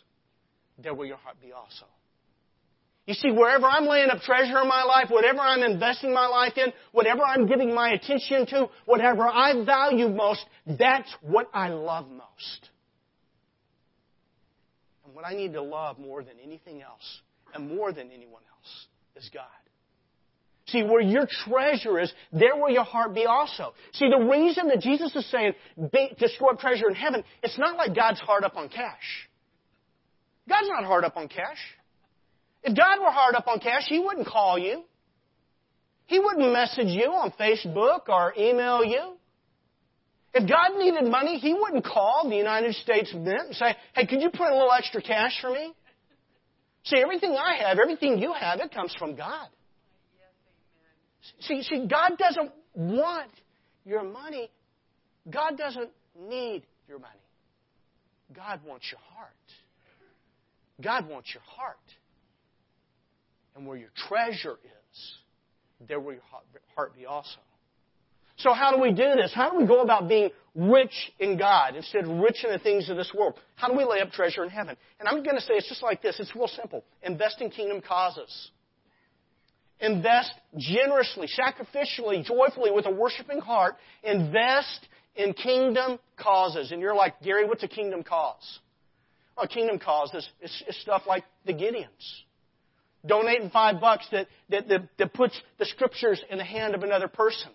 there 0.83 0.95
will 0.95 1.05
your 1.05 1.19
heart 1.19 1.37
be 1.41 1.53
also. 1.53 1.85
You 3.07 3.13
see, 3.15 3.31
wherever 3.31 3.67
I'm 3.67 3.85
laying 3.85 4.09
up 4.09 4.23
treasure 4.23 4.59
in 4.61 4.69
my 4.69 4.85
life, 4.85 5.11
whatever 5.11 5.41
I'm 5.41 5.63
investing 5.63 6.15
my 6.15 6.27
life 6.29 6.53
in, 6.57 6.73
whatever 6.93 7.23
I'm 7.25 7.47
giving 7.47 7.75
my 7.75 7.91
attention 7.91 8.47
to, 8.47 8.71
whatever 8.87 9.29
I 9.29 9.65
value 9.65 10.09
most, 10.09 10.45
that's 10.67 11.15
what 11.21 11.49
I 11.53 11.69
love 11.69 12.09
most. 12.09 12.71
And 15.13 15.17
what 15.19 15.27
I 15.27 15.35
need 15.35 15.53
to 15.53 15.61
love 15.61 15.99
more 15.99 16.23
than 16.23 16.37
anything 16.43 16.81
else, 16.81 17.21
and 17.53 17.69
more 17.77 17.93
than 17.93 18.11
anyone 18.11 18.41
else, 18.51 18.87
is 19.15 19.29
God. 19.35 19.45
See, 20.69 20.83
where 20.83 21.03
your 21.03 21.29
treasure 21.45 22.01
is, 22.01 22.11
there 22.33 22.57
will 22.57 22.71
your 22.71 22.85
heart 22.85 23.15
be 23.15 23.27
also. 23.27 23.75
See, 23.93 24.09
the 24.09 24.25
reason 24.25 24.69
that 24.69 24.81
Jesus 24.81 25.15
is 25.15 25.31
saying 25.31 25.53
store 26.29 26.55
treasure 26.55 26.89
in 26.89 26.95
heaven, 26.95 27.25
it's 27.43 27.59
not 27.59 27.77
like 27.77 27.95
God's 27.95 28.21
hard 28.21 28.43
up 28.43 28.57
on 28.57 28.71
cash. 28.71 29.29
God's 30.49 30.69
not 30.71 30.85
hard 30.85 31.05
up 31.05 31.19
on 31.19 31.29
cash. 31.29 31.59
If 32.63 32.75
God 32.75 32.99
were 32.99 33.11
hard 33.11 33.35
up 33.35 33.47
on 33.49 33.61
cash, 33.61 33.83
He 33.89 33.99
wouldn't 33.99 34.27
call 34.27 34.59
you. 34.59 34.83
He 36.07 36.19
wouldn't 36.19 36.55
message 36.55 36.89
you 36.89 37.13
on 37.13 37.33
Facebook 37.33 38.09
or 38.09 38.33
email 38.39 38.83
you. 38.83 39.19
If 40.35 40.49
God 40.49 40.79
needed 40.79 41.11
money, 41.11 41.39
He 41.39 41.53
wouldn't 41.53 41.85
call 41.85 42.29
the 42.29 42.37
United 42.37 42.75
States 42.77 43.13
Mint 43.15 43.49
and 43.49 43.55
say, 43.55 43.77
hey, 43.95 44.07
could 44.07 44.23
you 44.23 44.31
put 44.31 44.51
a 44.51 44.55
little 44.55 44.73
extra 44.73 45.03
cash 45.03 45.39
for 45.41 45.51
me? 45.51 45.75
See, 46.85 46.99
everything 46.99 47.37
I 47.37 47.63
have, 47.63 47.79
everything 47.79 48.19
you 48.19 48.33
have, 48.33 48.61
it 48.61 48.73
comes 48.73 48.95
from 48.99 49.15
God. 49.15 49.49
See, 51.41 51.63
see, 51.63 51.87
God 51.87 52.19
doesn't 52.19 52.51
want 52.75 53.31
your 53.85 54.03
money. 54.03 54.51
God 55.31 55.57
doesn't 55.57 55.91
need 56.19 56.65
your 56.89 56.99
money. 56.99 57.13
God 58.35 58.61
wants 58.67 58.87
your 58.91 59.01
heart. 59.15 59.31
God 60.81 61.09
wants 61.09 61.33
your 61.33 61.43
heart. 61.47 61.77
And 63.55 63.67
where 63.67 63.77
your 63.77 63.91
treasure 64.09 64.57
is, 64.65 65.15
there 65.87 66.01
will 66.01 66.15
your 66.15 66.23
heart 66.75 66.97
be 66.97 67.07
also. 67.07 67.39
So 68.43 68.53
how 68.53 68.75
do 68.75 68.81
we 68.81 68.91
do 68.91 69.15
this? 69.17 69.33
How 69.35 69.51
do 69.51 69.59
we 69.59 69.67
go 69.67 69.83
about 69.83 70.09
being 70.09 70.31
rich 70.55 71.13
in 71.19 71.39
God 71.39 71.77
instead 71.77 72.05
of 72.05 72.11
rich 72.11 72.45
in 72.45 72.51
the 72.51 72.59
things 72.59 72.91
of 72.91 72.97
this 72.97 73.13
world? 73.17 73.35
How 73.55 73.69
do 73.69 73.77
we 73.77 73.85
lay 73.85 74.01
up 74.01 74.11
treasure 74.11 74.43
in 74.43 74.51
heaven? 74.51 74.77
And 74.99 75.09
I'm 75.09 75.23
going 75.23 75.37
to 75.37 75.41
say 75.41 75.55
it's 75.55 75.69
just 75.69 75.83
like 75.83 76.03
this. 76.03 76.19
It's 76.19 76.35
real 76.35 76.49
simple. 76.49 76.85
Invest 77.03 77.41
in 77.41 77.51
kingdom 77.51 77.81
causes. 77.81 78.51
Invest 79.81 80.33
generously, 80.59 81.29
sacrificially, 81.29 82.25
joyfully 82.25 82.71
with 82.71 82.87
a 82.87 82.91
worshiping 82.91 83.41
heart. 83.41 83.77
Invest 84.03 84.89
in 85.17 85.33
kingdom 85.35 85.99
causes. 86.17 86.73
And 86.73 86.81
you're 86.81 86.95
like, 86.95 87.21
Gary, 87.23 87.47
what's 87.47 87.63
a 87.63 87.69
kingdom 87.69 88.03
cause? 88.03 88.61
a 89.37 89.49
kingdom 89.49 89.79
cause 89.79 90.13
is, 90.15 90.29
is, 90.43 90.63
is 90.69 90.83
stuff 90.83 91.03
like 91.07 91.25
the 91.47 91.53
Gideons. 91.53 91.87
Donating 93.05 93.51
five 93.51 93.81
bucks 93.81 94.07
that, 94.13 94.29
that, 94.51 94.69
that, 94.69 94.89
that 94.99 95.15
puts 95.15 95.41
the 95.59 95.65
scriptures 95.65 96.23
in 96.31 96.39
the 96.39 96.45
hand 96.45 96.75
of 96.75 96.83
another 96.83 97.09
person. 97.09 97.51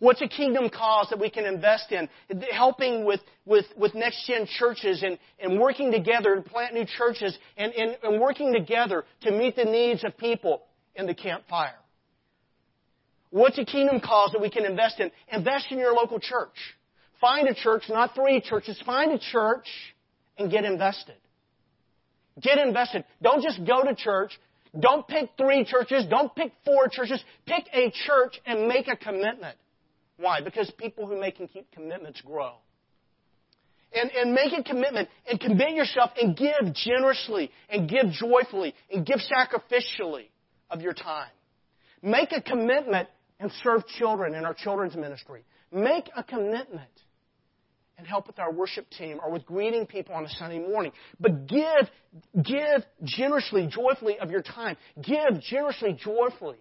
What's 0.00 0.20
a 0.22 0.28
kingdom 0.28 0.68
cause 0.70 1.08
that 1.10 1.20
we 1.20 1.30
can 1.30 1.46
invest 1.46 1.92
in? 1.92 2.08
Helping 2.52 3.04
with, 3.04 3.20
with, 3.46 3.66
with 3.76 3.94
next 3.94 4.26
gen 4.26 4.46
churches 4.58 5.02
and, 5.02 5.18
and 5.40 5.60
working 5.60 5.92
together 5.92 6.36
to 6.36 6.42
plant 6.42 6.74
new 6.74 6.84
churches 6.84 7.36
and, 7.56 7.72
and, 7.72 7.96
and 8.02 8.20
working 8.20 8.52
together 8.52 9.04
to 9.22 9.30
meet 9.30 9.56
the 9.56 9.64
needs 9.64 10.04
of 10.04 10.16
people 10.18 10.62
in 10.96 11.06
the 11.06 11.14
Camp 11.14 11.44
Fire. 11.48 11.78
What's 13.30 13.58
a 13.58 13.64
kingdom 13.64 14.00
cause 14.00 14.30
that 14.32 14.40
we 14.40 14.50
can 14.50 14.64
invest 14.64 15.00
in? 15.00 15.10
Invest 15.32 15.66
in 15.70 15.78
your 15.78 15.92
local 15.92 16.20
church. 16.20 16.54
Find 17.20 17.48
a 17.48 17.54
church, 17.54 17.84
not 17.88 18.14
three 18.14 18.40
churches. 18.40 18.80
Find 18.84 19.12
a 19.12 19.18
church 19.18 19.66
and 20.38 20.50
get 20.50 20.64
invested. 20.64 21.16
Get 22.40 22.58
invested. 22.58 23.04
Don't 23.22 23.42
just 23.42 23.64
go 23.66 23.82
to 23.84 23.94
church. 23.94 24.32
Don't 24.78 25.06
pick 25.06 25.30
three 25.38 25.64
churches. 25.64 26.04
Don't 26.10 26.34
pick 26.34 26.52
four 26.64 26.88
churches. 26.88 27.22
Pick 27.46 27.64
a 27.72 27.92
church 28.06 28.40
and 28.44 28.66
make 28.66 28.88
a 28.88 28.96
commitment. 28.96 29.56
Why? 30.16 30.40
Because 30.40 30.70
people 30.78 31.06
who 31.06 31.20
make 31.20 31.40
and 31.40 31.50
keep 31.50 31.70
commitments 31.72 32.20
grow. 32.20 32.54
And, 33.92 34.10
and 34.10 34.34
make 34.34 34.52
a 34.52 34.62
commitment 34.62 35.08
and 35.28 35.38
commit 35.38 35.74
yourself 35.74 36.10
and 36.20 36.36
give 36.36 36.74
generously 36.74 37.50
and 37.68 37.88
give 37.88 38.10
joyfully 38.10 38.74
and 38.92 39.06
give 39.06 39.18
sacrificially 39.18 40.26
of 40.68 40.80
your 40.82 40.94
time. 40.94 41.30
Make 42.02 42.32
a 42.32 42.40
commitment 42.40 43.08
and 43.38 43.52
serve 43.62 43.86
children 43.86 44.34
in 44.34 44.44
our 44.44 44.54
children's 44.54 44.96
ministry. 44.96 45.44
Make 45.70 46.10
a 46.16 46.24
commitment 46.24 46.90
and 47.96 48.06
help 48.06 48.26
with 48.26 48.38
our 48.38 48.52
worship 48.52 48.90
team 48.90 49.20
or 49.22 49.30
with 49.30 49.46
greeting 49.46 49.86
people 49.86 50.14
on 50.14 50.24
a 50.24 50.28
Sunday 50.28 50.58
morning. 50.58 50.92
But 51.20 51.46
give, 51.46 51.88
give 52.34 52.84
generously, 53.04 53.68
joyfully 53.68 54.18
of 54.18 54.30
your 54.30 54.42
time. 54.42 54.76
Give 55.00 55.40
generously, 55.40 55.92
joyfully 55.92 56.58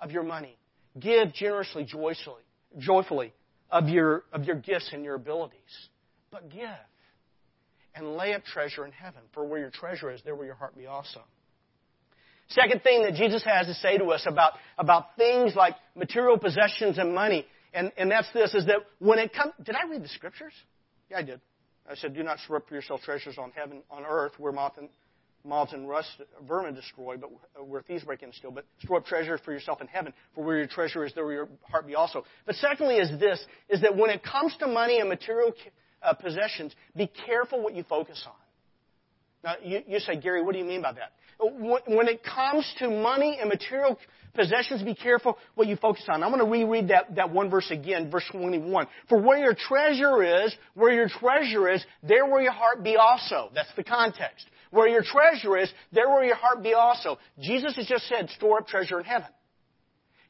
of 0.00 0.10
your 0.10 0.22
money. 0.22 0.56
Give 0.98 1.32
generously, 1.32 1.84
joyfully, 1.84 2.42
joyfully 2.78 3.32
of 3.70 3.88
your, 3.88 4.24
of 4.32 4.44
your 4.44 4.56
gifts 4.56 4.90
and 4.92 5.04
your 5.04 5.14
abilities. 5.14 5.60
But 6.30 6.50
give 6.50 6.68
and 7.94 8.16
lay 8.16 8.34
up 8.34 8.44
treasure 8.44 8.84
in 8.84 8.92
heaven. 8.92 9.22
For 9.32 9.44
where 9.44 9.58
your 9.58 9.70
treasure 9.70 10.10
is, 10.10 10.20
there 10.24 10.34
will 10.34 10.44
your 10.44 10.54
heart 10.54 10.76
be 10.76 10.86
also. 10.86 11.20
Second 12.48 12.82
thing 12.82 13.02
that 13.02 13.14
Jesus 13.14 13.42
has 13.44 13.66
to 13.66 13.74
say 13.74 13.98
to 13.98 14.06
us 14.06 14.24
about, 14.26 14.52
about 14.78 15.16
things 15.16 15.54
like 15.56 15.74
material 15.96 16.38
possessions 16.38 16.98
and 16.98 17.14
money, 17.14 17.44
and, 17.74 17.90
and 17.96 18.10
that's 18.10 18.28
this, 18.32 18.54
is 18.54 18.66
that 18.66 18.76
when 18.98 19.18
it 19.18 19.32
comes, 19.34 19.52
did 19.62 19.74
I 19.74 19.88
read 19.88 20.04
the 20.04 20.08
scriptures? 20.08 20.52
Yeah, 21.10 21.18
I 21.18 21.22
did. 21.22 21.40
I 21.90 21.94
said, 21.94 22.14
Do 22.14 22.22
not 22.22 22.38
store 22.40 22.56
up 22.56 22.68
for 22.68 22.74
yourself 22.74 23.00
treasures 23.02 23.36
on 23.38 23.52
heaven, 23.52 23.82
on 23.90 24.04
earth, 24.04 24.32
where 24.38 24.52
moth 24.52 24.74
and, 24.78 24.88
moths 25.46 25.72
and 25.72 25.88
rust, 25.88 26.10
vermin 26.46 26.74
destroy, 26.74 27.16
but 27.16 27.30
where 27.64 27.82
thieves 27.82 28.04
break 28.04 28.22
in 28.22 28.26
and 28.26 28.34
steal. 28.34 28.50
But 28.50 28.64
store 28.82 28.98
up 28.98 29.06
treasure 29.06 29.38
for 29.38 29.52
yourself 29.52 29.80
in 29.80 29.86
heaven, 29.86 30.12
for 30.34 30.44
where 30.44 30.58
your 30.58 30.66
treasure 30.66 31.04
is, 31.04 31.12
there 31.14 31.24
will 31.24 31.32
your 31.32 31.48
heart 31.70 31.86
be 31.86 31.94
also. 31.94 32.24
But 32.44 32.56
secondly, 32.56 32.96
is 32.96 33.18
this: 33.20 33.44
is 33.68 33.80
that 33.82 33.96
when 33.96 34.10
it 34.10 34.22
comes 34.22 34.56
to 34.60 34.66
money 34.66 34.98
and 34.98 35.08
material 35.08 35.52
uh, 36.02 36.14
possessions, 36.14 36.74
be 36.96 37.10
careful 37.26 37.62
what 37.62 37.74
you 37.74 37.84
focus 37.84 38.22
on. 38.26 38.34
Now, 39.44 39.54
you, 39.62 39.82
you 39.86 40.00
say, 40.00 40.16
Gary, 40.16 40.42
what 40.42 40.52
do 40.52 40.58
you 40.58 40.64
mean 40.64 40.82
by 40.82 40.92
that? 40.92 41.12
When 41.38 42.08
it 42.08 42.22
comes 42.24 42.70
to 42.78 42.88
money 42.88 43.38
and 43.40 43.48
material 43.48 43.98
possessions, 44.34 44.82
be 44.82 44.94
careful 44.94 45.36
what 45.54 45.68
you 45.68 45.76
focus 45.76 46.04
on. 46.08 46.22
I'm 46.22 46.30
going 46.30 46.44
to 46.44 46.50
reread 46.50 46.88
that, 46.88 47.14
that 47.16 47.30
one 47.30 47.50
verse 47.50 47.70
again, 47.70 48.10
verse 48.10 48.24
21. 48.32 48.86
For 49.08 49.20
where 49.20 49.38
your 49.38 49.54
treasure 49.54 50.44
is, 50.44 50.54
where 50.74 50.92
your 50.92 51.08
treasure 51.08 51.68
is, 51.68 51.84
there 52.02 52.26
will 52.26 52.40
your 52.40 52.52
heart 52.52 52.82
be 52.82 52.96
also. 52.96 53.50
That's 53.54 53.68
the 53.76 53.84
context. 53.84 54.46
Where 54.70 54.88
your 54.88 55.02
treasure 55.02 55.56
is, 55.56 55.72
there 55.92 56.08
will 56.08 56.24
your 56.24 56.36
heart 56.36 56.62
be 56.62 56.74
also. 56.74 57.18
Jesus 57.40 57.76
has 57.76 57.86
just 57.86 58.08
said, 58.08 58.28
store 58.30 58.58
up 58.58 58.68
treasure 58.68 58.98
in 58.98 59.04
heaven. 59.04 59.28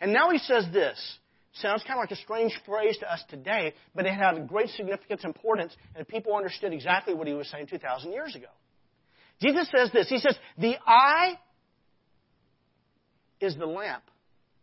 And 0.00 0.12
now 0.12 0.31
he 0.31 0.38
says 0.38 0.66
this. 0.73 1.19
Sounds 1.55 1.83
kind 1.87 1.99
of 1.99 2.02
like 2.02 2.11
a 2.11 2.23
strange 2.23 2.52
phrase 2.66 2.99
to 2.99 3.11
us 3.11 3.25
today, 3.31 3.73
but 3.95 4.05
it 4.05 4.12
had 4.12 4.47
great 4.47 4.69
significance 4.71 5.23
and 5.25 5.35
importance, 5.35 5.75
and 5.95 6.07
people 6.07 6.37
understood 6.37 6.75
exactly 6.75 7.14
what 7.14 7.26
he 7.26 7.33
was 7.33 7.49
saying 7.49 7.66
2,000 7.66 8.12
years 8.12 8.35
ago. 8.35 8.49
Jesus 9.40 9.69
says 9.75 9.90
this. 9.93 10.09
He 10.09 10.19
says, 10.19 10.37
the 10.59 10.76
eye 10.87 11.38
is 13.40 13.57
the 13.57 13.66
lamp 13.66 14.02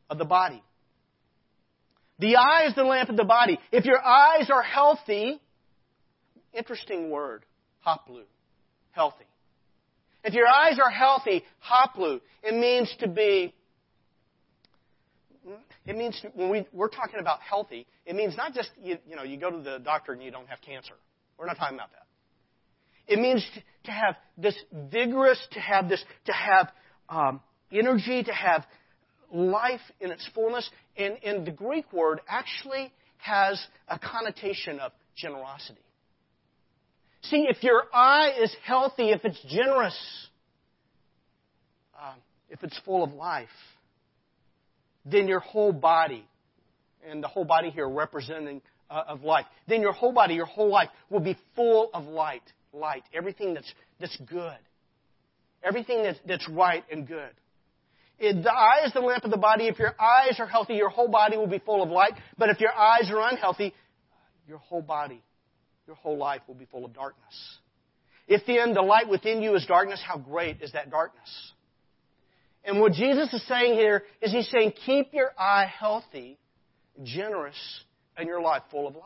of 0.10 0.20
the 0.20 0.26
body. 0.26 0.62
The 2.20 2.36
eye 2.36 2.66
is 2.68 2.76
the 2.76 2.84
lamp 2.84 3.10
of 3.10 3.18
the 3.18 3.24
body. 3.24 3.60
If 3.72 3.86
your 3.86 4.00
eyes 4.00 4.50
are 4.52 4.62
healthy, 4.62 5.42
interesting 6.54 7.10
word, 7.10 7.44
haplu, 7.86 8.22
healthy. 8.92 9.26
If 10.24 10.34
your 10.34 10.48
eyes 10.48 10.80
are 10.84 10.90
healthy, 10.90 11.44
haplu, 11.70 12.22
it 12.44 12.54
means 12.54 12.94
to 13.00 13.08
be, 13.08 13.54
it 15.86 15.98
means, 15.98 16.20
to, 16.22 16.30
when 16.30 16.50
we, 16.50 16.66
we're 16.72 16.88
talking 16.88 17.20
about 17.20 17.42
healthy, 17.42 17.86
it 18.06 18.16
means 18.16 18.38
not 18.38 18.54
just, 18.54 18.70
you, 18.82 18.98
you 19.08 19.16
know, 19.16 19.24
you 19.24 19.38
go 19.38 19.50
to 19.50 19.60
the 19.60 19.80
doctor 19.80 20.14
and 20.14 20.24
you 20.24 20.32
don't 20.32 20.48
have 20.48 20.62
cancer. 20.62 20.94
We're 21.38 21.48
not 21.48 21.58
talking 21.58 21.76
about 21.76 21.92
that. 21.92 22.06
It 23.06 23.20
means 23.20 23.46
to 23.84 23.92
have 23.92 24.16
this 24.38 24.58
vigorous, 24.72 25.46
to 25.52 25.60
have 25.60 25.90
this, 25.90 26.04
to 26.26 26.32
have 26.32 26.72
um, 27.10 27.42
energy, 27.70 28.24
to 28.24 28.32
have 28.32 28.66
life 29.32 29.82
in 30.00 30.12
its 30.12 30.26
fullness. 30.34 30.70
And, 30.96 31.18
and 31.24 31.46
the 31.46 31.52
Greek 31.52 31.92
word 31.92 32.22
actually 32.30 32.94
has 33.18 33.62
a 33.90 34.00
connotation 34.00 34.80
of 34.80 34.94
generosity. 35.16 35.82
See, 37.24 37.48
if 37.50 37.64
your 37.64 37.84
eye 37.94 38.34
is 38.42 38.54
healthy, 38.64 39.12
if 39.12 39.24
it's 39.24 39.40
generous, 39.50 39.98
uh, 42.00 42.14
if 42.50 42.64
it's 42.64 42.78
full 42.86 43.04
of 43.04 43.14
life, 43.14 43.48
then 45.06 45.28
your 45.28 45.40
whole 45.40 45.72
body, 45.72 46.26
and 47.10 47.24
the 47.24 47.28
whole 47.28 47.46
body 47.46 47.70
here 47.70 47.88
representing 47.88 48.62
uh, 48.90 49.04
of 49.08 49.24
life, 49.24 49.46
then 49.68 49.82
your 49.82 49.94
whole 49.94 50.12
body, 50.14 50.36
your 50.36 50.46
whole 50.46 50.70
life 50.70 50.90
will 51.10 51.20
be 51.20 51.38
full 51.56 51.90
of 51.94 52.06
light. 52.06 52.44
Light. 52.74 53.04
Everything 53.14 53.54
that's, 53.54 53.72
that's 54.00 54.18
good. 54.30 54.58
Everything 55.64 56.04
that's, 56.04 56.20
that's 56.28 56.48
right 56.50 56.84
and 56.92 57.08
good. 57.08 57.32
If 58.20 58.44
the 58.44 58.52
eye 58.52 58.86
is 58.86 58.94
the 58.94 59.00
lamp 59.00 59.24
of 59.24 59.32
the 59.32 59.38
body. 59.38 59.68
If 59.68 59.80
your 59.80 59.96
eyes 60.00 60.40
are 60.40 60.48
healthy, 60.48 60.76
your 60.76 60.90
whole 60.90 61.08
body 61.08 61.38
will 61.38 61.48
be 61.48 61.60
full 61.60 61.84
of 61.84 61.90
light. 61.90 62.14
But 62.38 62.50
if 62.50 62.60
your 62.60 62.74
eyes 62.74 63.10
are 63.10 63.30
unhealthy, 63.30 63.74
your 64.48 64.60
whole 64.60 64.82
body, 64.82 65.22
your 65.88 65.96
whole 65.98 66.18
life 66.18 66.42
will 66.48 66.56
be 66.56 66.66
full 66.66 66.86
of 66.86 66.94
darkness. 66.94 67.58
If 68.28 68.46
then 68.46 68.74
the 68.74 68.82
light 68.82 69.10
within 69.10 69.42
you 69.42 69.56
is 69.56 69.66
darkness, 69.66 70.02
how 70.06 70.18
great 70.18 70.62
is 70.62 70.72
that 70.74 70.90
darkness? 70.90 71.54
And 72.64 72.80
what 72.80 72.94
Jesus 72.94 73.34
is 73.34 73.46
saying 73.48 73.74
here 73.74 74.04
is 74.22 74.32
he's 74.32 74.50
saying, 74.50 74.74
keep 74.86 75.14
your 75.14 75.32
eye 75.38 75.66
healthy, 75.66 76.38
generous, 77.04 77.58
and 78.16 78.28
your 78.28 78.42
life 78.42 78.64
full 78.72 78.88
of 78.88 78.96
light. 78.96 79.04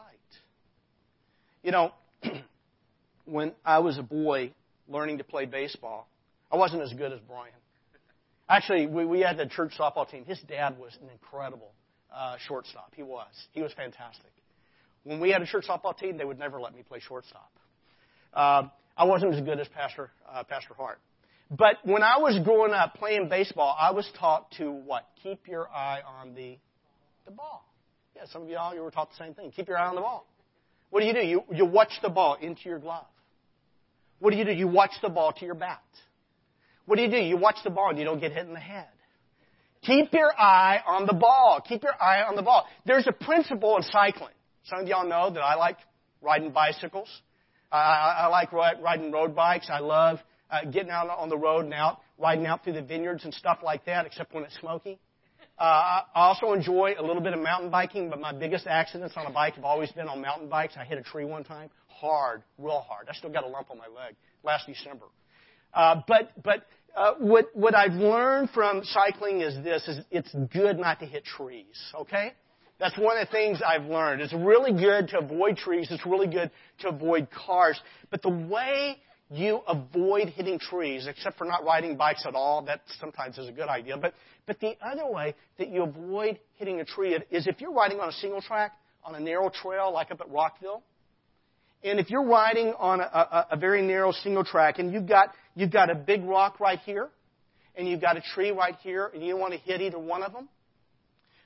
You 1.63 1.71
know, 1.71 1.91
when 3.25 3.53
I 3.65 3.79
was 3.79 3.97
a 3.97 4.03
boy 4.03 4.53
learning 4.87 5.17
to 5.17 5.23
play 5.23 5.45
baseball, 5.45 6.07
I 6.51 6.57
wasn't 6.57 6.83
as 6.83 6.93
good 6.93 7.11
as 7.11 7.19
Brian. 7.27 7.51
Actually, 8.47 8.85
we, 8.85 9.05
we 9.05 9.19
had 9.21 9.37
the 9.37 9.47
church 9.47 9.73
softball 9.77 10.09
team. 10.09 10.23
His 10.25 10.39
dad 10.47 10.77
was 10.79 10.95
an 11.01 11.09
incredible 11.09 11.71
uh, 12.15 12.37
shortstop. 12.47 12.93
He 12.95 13.03
was. 13.03 13.27
He 13.51 13.61
was 13.61 13.73
fantastic. 13.73 14.31
When 15.03 15.19
we 15.19 15.31
had 15.31 15.41
a 15.41 15.45
church 15.45 15.65
softball 15.67 15.97
team, 15.97 16.17
they 16.17 16.25
would 16.25 16.39
never 16.39 16.59
let 16.59 16.75
me 16.75 16.83
play 16.83 16.99
shortstop. 16.99 17.51
Uh, 18.33 18.63
I 18.97 19.05
wasn't 19.05 19.33
as 19.35 19.41
good 19.41 19.59
as 19.59 19.67
Pastor 19.69 20.09
uh, 20.31 20.43
Pastor 20.43 20.73
Hart. 20.73 20.99
But 21.49 21.77
when 21.83 22.03
I 22.03 22.17
was 22.17 22.37
growing 22.43 22.73
up 22.73 22.95
playing 22.95 23.29
baseball, 23.29 23.75
I 23.79 23.91
was 23.91 24.09
taught 24.19 24.51
to 24.57 24.69
what? 24.69 25.07
Keep 25.23 25.47
your 25.47 25.69
eye 25.69 26.01
on 26.05 26.33
the 26.33 26.57
the 27.25 27.31
ball. 27.31 27.65
Yeah, 28.15 28.23
some 28.31 28.43
of 28.43 28.49
y'all 28.49 28.73
you 28.73 28.81
were 28.81 28.91
taught 28.91 29.09
the 29.11 29.23
same 29.23 29.33
thing. 29.33 29.51
Keep 29.51 29.69
your 29.69 29.77
eye 29.77 29.87
on 29.87 29.95
the 29.95 30.01
ball. 30.01 30.25
What 30.89 31.01
do 31.01 31.05
you 31.05 31.13
do? 31.13 31.19
You 31.19 31.43
you 31.51 31.65
watch 31.65 31.93
the 32.01 32.09
ball 32.09 32.37
into 32.41 32.61
your 32.65 32.79
glove. 32.79 33.05
What 34.19 34.31
do 34.31 34.37
you 34.37 34.45
do? 34.45 34.51
You 34.51 34.67
watch 34.67 34.91
the 35.01 35.09
ball 35.09 35.31
to 35.33 35.45
your 35.45 35.55
bat. 35.55 35.81
What 36.85 36.95
do 36.95 37.03
you 37.03 37.11
do? 37.11 37.17
You 37.17 37.37
watch 37.37 37.57
the 37.63 37.69
ball 37.69 37.89
and 37.89 37.99
you 37.99 38.05
don't 38.05 38.19
get 38.19 38.31
hit 38.31 38.47
in 38.47 38.53
the 38.53 38.59
head. 38.59 38.87
Keep 39.83 40.13
your 40.13 40.31
eye 40.37 40.79
on 40.85 41.05
the 41.05 41.13
ball. 41.13 41.61
Keep 41.67 41.83
your 41.83 41.93
eye 42.01 42.23
on 42.23 42.35
the 42.35 42.41
ball. 42.41 42.65
There's 42.85 43.07
a 43.07 43.11
principle 43.11 43.77
in 43.77 43.83
cycling. 43.83 44.33
Some 44.65 44.79
of 44.79 44.87
y'all 44.87 45.07
know 45.07 45.29
that 45.31 45.41
I 45.41 45.55
like 45.55 45.77
riding 46.21 46.51
bicycles. 46.51 47.09
I, 47.71 48.23
I 48.23 48.27
like 48.27 48.51
riding 48.53 49.11
road 49.11 49.35
bikes. 49.35 49.69
I 49.71 49.79
love 49.79 50.19
uh, 50.49 50.65
getting 50.65 50.89
out 50.89 51.09
on 51.09 51.29
the 51.29 51.37
road 51.37 51.65
and 51.65 51.73
out, 51.73 51.99
riding 52.17 52.45
out 52.45 52.63
through 52.63 52.73
the 52.73 52.81
vineyards 52.81 53.25
and 53.25 53.33
stuff 53.33 53.59
like 53.63 53.85
that, 53.85 54.05
except 54.05 54.33
when 54.33 54.43
it's 54.43 54.57
smoky. 54.59 54.99
Uh, 55.59 55.63
I 55.63 56.03
also 56.13 56.53
enjoy 56.53 56.93
a 56.97 57.01
little 57.01 57.21
bit 57.21 57.33
of 57.33 57.39
mountain 57.39 57.71
biking, 57.71 58.09
but 58.09 58.19
my 58.19 58.31
biggest 58.31 58.67
accidents 58.67 59.15
on 59.17 59.25
a 59.25 59.31
bike 59.31 59.55
have 59.55 59.63
always 59.65 59.91
been 59.91 60.07
on 60.07 60.21
mountain 60.21 60.49
bikes. 60.49 60.75
I 60.79 60.85
hit 60.85 60.99
a 60.99 61.01
tree 61.01 61.25
one 61.25 61.43
time, 61.43 61.69
hard, 61.87 62.43
real 62.59 62.85
hard. 62.87 63.07
I 63.09 63.13
still 63.13 63.31
got 63.31 63.43
a 63.43 63.47
lump 63.47 63.71
on 63.71 63.77
my 63.77 63.87
leg 63.87 64.15
last 64.43 64.67
December. 64.67 65.05
Uh, 65.73 66.01
but 66.07 66.31
but 66.43 66.67
uh, 66.95 67.13
what 67.19 67.47
what 67.55 67.75
I've 67.75 67.93
learned 67.93 68.51
from 68.51 68.83
cycling 68.83 69.41
is 69.41 69.55
this: 69.63 69.87
is 69.87 70.05
it's 70.11 70.33
good 70.53 70.77
not 70.77 70.99
to 70.99 71.05
hit 71.07 71.25
trees. 71.25 71.65
Okay, 72.01 72.33
that's 72.79 72.97
one 72.97 73.17
of 73.17 73.27
the 73.27 73.31
things 73.31 73.59
I've 73.65 73.85
learned. 73.85 74.21
It's 74.21 74.33
really 74.33 74.71
good 74.71 75.07
to 75.09 75.19
avoid 75.19 75.57
trees. 75.57 75.87
It's 75.89 76.05
really 76.05 76.27
good 76.27 76.51
to 76.79 76.89
avoid 76.89 77.27
cars. 77.31 77.79
But 78.11 78.21
the 78.21 78.29
way 78.29 78.97
you 79.29 79.61
avoid 79.67 80.29
hitting 80.29 80.59
trees, 80.59 81.07
except 81.07 81.37
for 81.37 81.45
not 81.45 81.65
riding 81.65 81.97
bikes 81.97 82.25
at 82.25 82.35
all, 82.35 82.61
that 82.63 82.81
sometimes 82.99 83.37
is 83.37 83.49
a 83.49 83.51
good 83.51 83.67
idea. 83.67 83.97
But, 83.97 84.13
but 84.45 84.59
the 84.59 84.75
other 84.81 85.07
way 85.07 85.35
that 85.57 85.69
you 85.69 85.83
avoid 85.83 86.39
hitting 86.57 86.79
a 86.79 86.85
tree 86.85 87.17
is 87.31 87.47
if 87.47 87.59
you're 87.59 87.73
riding 87.73 87.99
on 87.99 88.09
a 88.09 88.13
single 88.13 88.41
track, 88.41 88.73
on 89.03 89.15
a 89.15 89.19
narrow 89.19 89.49
trail 89.49 89.91
like 89.91 90.11
up 90.11 90.21
at 90.21 90.29
Rockville, 90.29 90.83
and 91.83 91.99
if 91.99 92.09
you're 92.09 92.25
riding 92.25 92.73
on 92.77 92.99
a, 92.99 93.03
a, 93.03 93.47
a 93.51 93.57
very 93.57 93.81
narrow 93.81 94.11
single 94.11 94.43
track 94.43 94.79
and 94.79 94.91
you've 94.93 95.07
got, 95.07 95.29
you've 95.55 95.71
got 95.71 95.89
a 95.89 95.95
big 95.95 96.23
rock 96.23 96.59
right 96.59 96.79
here, 96.79 97.09
and 97.75 97.87
you've 97.87 98.01
got 98.01 98.17
a 98.17 98.21
tree 98.33 98.51
right 98.51 98.75
here, 98.81 99.11
and 99.13 99.23
you 99.23 99.31
don't 99.31 99.39
want 99.39 99.53
to 99.53 99.59
hit 99.59 99.81
either 99.81 99.99
one 99.99 100.23
of 100.23 100.33
them, 100.33 100.49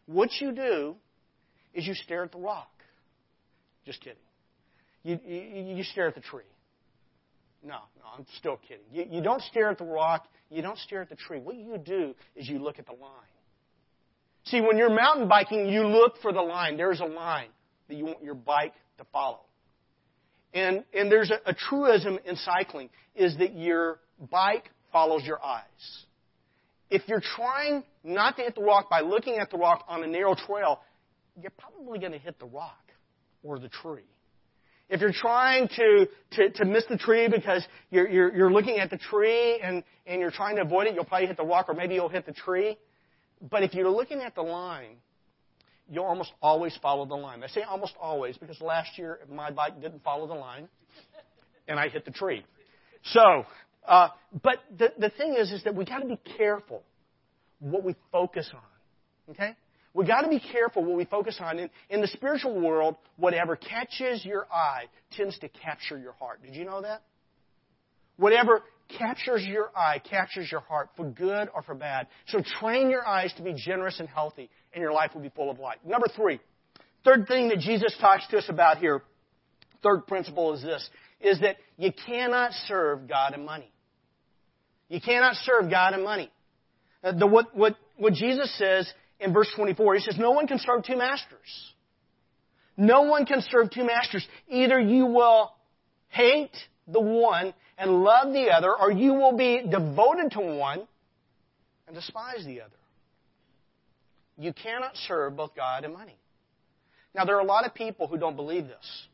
what 0.05 0.29
you 0.39 0.53
do 0.53 0.95
is 1.73 1.85
you 1.85 1.93
stare 1.93 2.23
at 2.23 2.31
the 2.31 2.37
rock. 2.37 2.69
Just 3.85 3.99
kidding. 4.01 4.17
You, 5.03 5.19
you, 5.25 5.75
you 5.75 5.83
stare 5.83 6.07
at 6.07 6.15
the 6.15 6.21
tree. 6.21 6.43
No, 7.63 7.77
no, 7.97 8.05
I'm 8.17 8.25
still 8.37 8.59
kidding. 8.67 8.85
You, 8.91 9.17
you 9.17 9.23
don't 9.23 9.41
stare 9.43 9.69
at 9.69 9.77
the 9.77 9.85
rock. 9.85 10.27
You 10.49 10.61
don't 10.61 10.77
stare 10.79 11.01
at 11.01 11.09
the 11.09 11.15
tree. 11.15 11.39
What 11.39 11.55
you 11.55 11.77
do 11.77 12.15
is 12.35 12.47
you 12.47 12.59
look 12.59 12.79
at 12.79 12.85
the 12.85 12.93
line. 12.93 13.11
See, 14.45 14.61
when 14.61 14.77
you're 14.77 14.89
mountain 14.89 15.27
biking, 15.27 15.69
you 15.69 15.85
look 15.85 16.15
for 16.21 16.33
the 16.33 16.41
line. 16.41 16.77
There's 16.77 16.99
a 16.99 17.05
line 17.05 17.49
that 17.87 17.95
you 17.95 18.05
want 18.05 18.23
your 18.23 18.35
bike 18.35 18.73
to 18.97 19.05
follow. 19.11 19.41
And, 20.53 20.83
and 20.93 21.11
there's 21.11 21.31
a, 21.31 21.49
a 21.49 21.53
truism 21.53 22.19
in 22.25 22.35
cycling 22.35 22.89
is 23.15 23.37
that 23.37 23.55
your 23.55 23.99
bike 24.31 24.69
follows 24.91 25.23
your 25.23 25.43
eyes. 25.43 25.63
If 26.89 27.03
you're 27.07 27.21
trying 27.35 27.83
not 28.03 28.35
to 28.37 28.43
hit 28.43 28.55
the 28.55 28.61
rock 28.61 28.89
by 28.89 29.01
looking 29.01 29.37
at 29.37 29.49
the 29.49 29.57
rock 29.57 29.85
on 29.87 30.03
a 30.03 30.07
narrow 30.07 30.35
trail, 30.35 30.81
you're 31.39 31.51
probably 31.57 31.99
going 31.99 32.11
to 32.11 32.17
hit 32.17 32.39
the 32.39 32.45
rock 32.45 32.91
or 33.43 33.59
the 33.59 33.69
tree. 33.69 34.01
If 34.89 34.99
you're 34.99 35.13
trying 35.13 35.69
to, 35.69 36.07
to, 36.31 36.49
to 36.49 36.65
miss 36.65 36.83
the 36.89 36.97
tree 36.97 37.29
because 37.29 37.65
you're, 37.91 38.09
you're, 38.09 38.35
you're 38.35 38.51
looking 38.51 38.77
at 38.77 38.89
the 38.89 38.97
tree 38.97 39.59
and, 39.63 39.83
and 40.05 40.19
you're 40.19 40.31
trying 40.31 40.57
to 40.57 40.63
avoid 40.63 40.87
it, 40.87 40.95
you'll 40.95 41.05
probably 41.05 41.27
hit 41.27 41.37
the 41.37 41.45
rock 41.45 41.67
or 41.69 41.73
maybe 41.73 41.95
you'll 41.95 42.09
hit 42.09 42.25
the 42.25 42.33
tree. 42.33 42.77
But 43.49 43.63
if 43.63 43.73
you're 43.73 43.89
looking 43.89 44.19
at 44.19 44.35
the 44.35 44.41
line, 44.41 44.97
you'll 45.89 46.05
almost 46.05 46.33
always 46.41 46.77
follow 46.81 47.05
the 47.05 47.15
line. 47.15 47.41
I 47.41 47.47
say 47.47 47.61
almost 47.61 47.93
always 48.01 48.37
because 48.37 48.59
last 48.59 48.97
year 48.97 49.19
my 49.29 49.49
bike 49.49 49.81
didn't 49.81 50.03
follow 50.03 50.27
the 50.27 50.33
line 50.33 50.67
and 51.69 51.79
I 51.79 51.87
hit 51.87 52.03
the 52.03 52.11
tree. 52.11 52.43
So, 53.05 53.45
uh, 53.87 54.09
but 54.43 54.57
the, 54.77 54.91
the 54.99 55.09
thing 55.09 55.35
is, 55.39 55.51
is 55.53 55.63
that 55.63 55.73
we 55.73 55.85
got 55.85 55.99
to 55.99 56.07
be 56.07 56.19
careful 56.37 56.83
what 57.59 57.83
we 57.83 57.95
focus 58.11 58.49
on. 58.53 59.33
Okay? 59.33 59.55
We 59.93 60.05
got 60.05 60.21
to 60.21 60.29
be 60.29 60.39
careful 60.39 60.83
what 60.83 60.95
we 60.95 61.05
focus 61.05 61.37
on. 61.39 61.59
In, 61.59 61.69
in 61.89 62.01
the 62.01 62.07
spiritual 62.07 62.59
world, 62.59 62.95
whatever 63.17 63.55
catches 63.55 64.23
your 64.23 64.47
eye 64.51 64.85
tends 65.15 65.37
to 65.39 65.49
capture 65.49 65.97
your 65.97 66.13
heart. 66.13 66.41
Did 66.43 66.55
you 66.55 66.63
know 66.63 66.81
that? 66.81 67.03
Whatever 68.17 68.61
captures 68.97 69.43
your 69.45 69.71
eye 69.75 69.99
captures 69.99 70.49
your 70.51 70.61
heart 70.61 70.89
for 70.95 71.05
good 71.09 71.49
or 71.53 71.61
for 71.61 71.75
bad. 71.75 72.07
So 72.27 72.41
train 72.59 72.89
your 72.89 73.05
eyes 73.07 73.33
to 73.37 73.43
be 73.43 73.53
generous 73.53 73.99
and 73.99 74.07
healthy, 74.07 74.49
and 74.73 74.81
your 74.81 74.93
life 74.93 75.11
will 75.13 75.21
be 75.21 75.29
full 75.29 75.49
of 75.49 75.59
light. 75.59 75.85
Number 75.85 76.07
three, 76.15 76.39
third 77.03 77.27
thing 77.27 77.49
that 77.49 77.59
Jesus 77.59 77.95
talks 77.99 78.27
to 78.27 78.37
us 78.37 78.45
about 78.47 78.77
here, 78.77 79.01
third 79.83 80.07
principle 80.07 80.53
is 80.53 80.61
this, 80.61 80.89
is 81.19 81.39
that 81.41 81.57
you 81.77 81.91
cannot 82.05 82.51
serve 82.67 83.07
God 83.07 83.33
and 83.33 83.45
money. 83.45 83.71
You 84.89 84.99
cannot 85.01 85.35
serve 85.43 85.69
God 85.69 85.93
and 85.93 86.03
money. 86.03 86.29
Uh, 87.03 87.13
the, 87.13 87.25
what, 87.25 87.55
what, 87.55 87.75
what 87.97 88.13
Jesus 88.13 88.55
says 88.57 88.91
in 89.21 89.33
verse 89.33 89.49
24. 89.55 89.95
He 89.95 90.01
says, 90.01 90.17
No 90.17 90.31
one 90.31 90.47
can 90.47 90.59
serve 90.59 90.83
two 90.83 90.97
masters. 90.97 91.73
No 92.77 93.03
one 93.03 93.25
can 93.25 93.41
serve 93.41 93.69
two 93.71 93.85
masters. 93.85 94.25
Either 94.49 94.79
you 94.79 95.05
will 95.05 95.53
hate 96.09 96.55
the 96.87 97.01
one 97.01 97.53
and 97.77 98.03
love 98.03 98.33
the 98.33 98.49
other, 98.49 98.73
or 98.75 98.91
you 98.91 99.13
will 99.13 99.35
be 99.35 99.61
devoted 99.69 100.31
to 100.31 100.41
one 100.41 100.87
and 101.87 101.95
despise 101.95 102.45
the 102.45 102.61
other. 102.61 102.71
You 104.37 104.53
cannot 104.53 104.95
serve 105.07 105.35
both 105.35 105.55
God 105.55 105.83
and 105.83 105.93
money. 105.93 106.15
Now, 107.13 107.25
there 107.25 107.35
are 107.35 107.41
a 107.41 107.45
lot 107.45 107.65
of 107.65 107.73
people 107.73 108.07
who 108.07 108.17
don't 108.17 108.35
believe 108.35 108.65
this. 108.67 109.07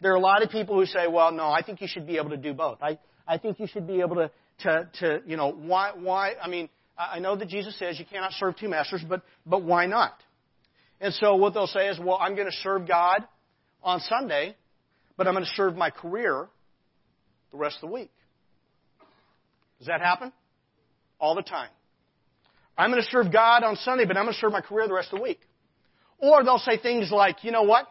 There 0.00 0.12
are 0.12 0.16
a 0.16 0.20
lot 0.20 0.42
of 0.42 0.50
people 0.50 0.76
who 0.76 0.86
say, 0.86 1.08
well, 1.08 1.32
no, 1.32 1.48
I 1.48 1.62
think 1.62 1.80
you 1.80 1.88
should 1.88 2.06
be 2.06 2.16
able 2.16 2.30
to 2.30 2.36
do 2.36 2.54
both. 2.54 2.78
I, 2.80 2.98
I 3.26 3.38
think 3.38 3.58
you 3.58 3.66
should 3.66 3.86
be 3.86 4.00
able 4.00 4.16
to, 4.16 4.30
to, 4.60 4.88
to, 5.00 5.22
you 5.26 5.36
know, 5.36 5.50
why, 5.50 5.92
why, 5.94 6.34
I 6.42 6.48
mean, 6.48 6.68
I 7.00 7.18
know 7.18 7.34
that 7.34 7.48
Jesus 7.48 7.78
says 7.78 7.98
you 7.98 8.04
cannot 8.04 8.32
serve 8.32 8.56
two 8.56 8.68
masters, 8.68 9.02
but, 9.08 9.22
but 9.46 9.62
why 9.62 9.86
not? 9.86 10.12
And 11.00 11.14
so 11.14 11.36
what 11.36 11.54
they'll 11.54 11.66
say 11.66 11.88
is, 11.88 11.98
well, 11.98 12.18
I'm 12.20 12.34
going 12.34 12.50
to 12.50 12.56
serve 12.58 12.86
God 12.86 13.24
on 13.82 14.00
Sunday, 14.00 14.54
but 15.16 15.26
I'm 15.26 15.32
going 15.32 15.46
to 15.46 15.50
serve 15.54 15.76
my 15.76 15.88
career 15.88 16.46
the 17.52 17.56
rest 17.56 17.76
of 17.82 17.88
the 17.88 17.94
week. 17.94 18.10
Does 19.78 19.86
that 19.86 20.02
happen? 20.02 20.30
All 21.18 21.34
the 21.34 21.42
time. 21.42 21.70
I'm 22.76 22.90
going 22.90 23.02
to 23.02 23.08
serve 23.10 23.32
God 23.32 23.64
on 23.64 23.76
Sunday, 23.76 24.04
but 24.04 24.16
I'm 24.18 24.24
going 24.24 24.34
to 24.34 24.40
serve 24.40 24.52
my 24.52 24.60
career 24.60 24.86
the 24.86 24.94
rest 24.94 25.08
of 25.12 25.18
the 25.18 25.22
week. 25.22 25.40
Or 26.18 26.44
they'll 26.44 26.58
say 26.58 26.78
things 26.78 27.10
like, 27.10 27.44
you 27.44 27.50
know 27.50 27.62
what? 27.62 27.86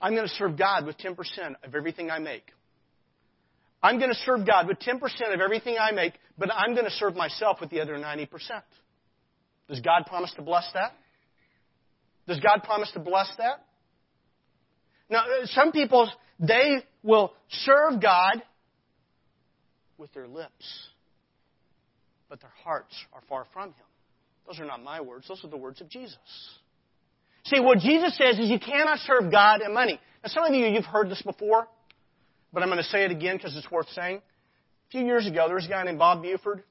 I'm 0.00 0.14
going 0.14 0.26
to 0.26 0.34
serve 0.34 0.56
God 0.56 0.86
with 0.86 0.96
10% 0.98 1.16
of 1.62 1.74
everything 1.74 2.10
I 2.10 2.18
make. 2.18 2.44
I'm 3.82 3.98
going 3.98 4.10
to 4.10 4.18
serve 4.24 4.46
God 4.46 4.68
with 4.68 4.78
10% 4.78 5.00
of 5.34 5.40
everything 5.40 5.76
I 5.78 5.90
make, 5.90 6.14
but 6.38 6.50
I'm 6.54 6.74
going 6.74 6.84
to 6.84 6.90
serve 6.92 7.16
myself 7.16 7.60
with 7.60 7.70
the 7.70 7.80
other 7.80 7.94
90%. 7.94 8.28
Does 9.68 9.80
God 9.80 10.04
promise 10.06 10.32
to 10.36 10.42
bless 10.42 10.68
that? 10.74 10.92
Does 12.28 12.38
God 12.40 12.62
promise 12.62 12.90
to 12.92 13.00
bless 13.00 13.30
that? 13.38 13.64
Now, 15.10 15.22
uh, 15.22 15.46
some 15.46 15.72
people, 15.72 16.10
they 16.38 16.78
will 17.02 17.32
serve 17.48 18.00
God 18.00 18.42
with 19.98 20.12
their 20.14 20.28
lips, 20.28 20.88
but 22.28 22.40
their 22.40 22.52
hearts 22.64 22.94
are 23.12 23.22
far 23.28 23.46
from 23.52 23.68
Him. 23.68 23.86
Those 24.46 24.60
are 24.60 24.64
not 24.64 24.82
my 24.82 25.00
words, 25.00 25.26
those 25.28 25.44
are 25.44 25.48
the 25.50 25.56
words 25.56 25.80
of 25.80 25.88
Jesus. 25.88 26.16
See, 27.44 27.60
what 27.60 27.78
Jesus 27.78 28.16
says 28.16 28.38
is 28.38 28.48
you 28.48 28.60
cannot 28.60 28.98
serve 29.00 29.30
God 29.32 29.60
and 29.60 29.74
money. 29.74 29.98
Now, 30.22 30.28
some 30.28 30.44
of 30.44 30.54
you, 30.54 30.66
you've 30.66 30.84
heard 30.84 31.10
this 31.10 31.22
before, 31.22 31.66
but 32.52 32.62
I'm 32.62 32.68
going 32.68 32.82
to 32.82 32.88
say 32.88 33.04
it 33.04 33.10
again 33.10 33.36
because 33.36 33.56
it's 33.56 33.70
worth 33.70 33.88
saying. 33.90 34.16
A 34.18 34.90
few 34.90 35.04
years 35.04 35.26
ago, 35.26 35.44
there 35.46 35.54
was 35.56 35.66
a 35.66 35.68
guy 35.68 35.82
named 35.84 35.98
Bob 35.98 36.22
Buford 36.22 36.62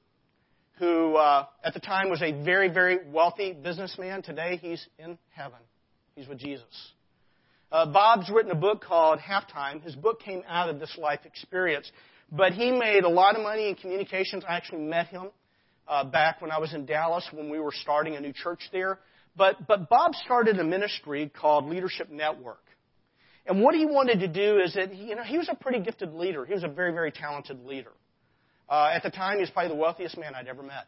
who, 0.78 1.16
uh, 1.16 1.46
at 1.62 1.74
the 1.74 1.80
time, 1.80 2.10
was 2.10 2.22
a 2.22 2.32
very, 2.44 2.68
very 2.68 2.98
wealthy 3.10 3.52
businessman. 3.52 4.22
Today, 4.22 4.58
he's 4.60 4.84
in 4.98 5.18
heaven. 5.30 5.58
He's 6.14 6.28
with 6.28 6.38
Jesus. 6.38 6.92
Uh, 7.70 7.86
Bob's 7.86 8.28
written 8.30 8.50
a 8.50 8.56
book 8.56 8.82
called 8.82 9.18
Halftime. 9.18 9.82
His 9.82 9.94
book 9.94 10.20
came 10.20 10.42
out 10.48 10.68
of 10.68 10.78
this 10.78 10.96
life 10.98 11.20
experience. 11.24 11.90
But 12.30 12.52
he 12.52 12.70
made 12.70 13.04
a 13.04 13.08
lot 13.08 13.36
of 13.36 13.42
money 13.42 13.68
in 13.68 13.74
communications. 13.74 14.44
I 14.48 14.56
actually 14.56 14.82
met 14.82 15.08
him 15.08 15.30
uh, 15.88 16.04
back 16.04 16.40
when 16.40 16.50
I 16.50 16.58
was 16.58 16.72
in 16.74 16.86
Dallas 16.86 17.26
when 17.32 17.50
we 17.50 17.58
were 17.58 17.72
starting 17.72 18.16
a 18.16 18.20
new 18.20 18.32
church 18.32 18.60
there. 18.72 18.98
But, 19.36 19.66
but 19.66 19.88
Bob 19.88 20.14
started 20.14 20.58
a 20.58 20.64
ministry 20.64 21.30
called 21.34 21.66
Leadership 21.66 22.10
Network. 22.10 22.61
And 23.46 23.60
what 23.60 23.74
he 23.74 23.84
wanted 23.86 24.20
to 24.20 24.28
do 24.28 24.60
is 24.60 24.74
that, 24.74 24.94
you 24.94 25.16
know, 25.16 25.22
he 25.22 25.36
was 25.36 25.48
a 25.48 25.54
pretty 25.54 25.80
gifted 25.80 26.14
leader. 26.14 26.44
He 26.44 26.54
was 26.54 26.62
a 26.62 26.68
very, 26.68 26.92
very 26.92 27.10
talented 27.10 27.64
leader. 27.64 27.92
Uh, 28.68 28.90
at 28.94 29.02
the 29.02 29.10
time, 29.10 29.36
he 29.36 29.40
was 29.40 29.50
probably 29.50 29.70
the 29.70 29.80
wealthiest 29.80 30.16
man 30.16 30.34
I'd 30.34 30.46
ever 30.46 30.62
met. 30.62 30.86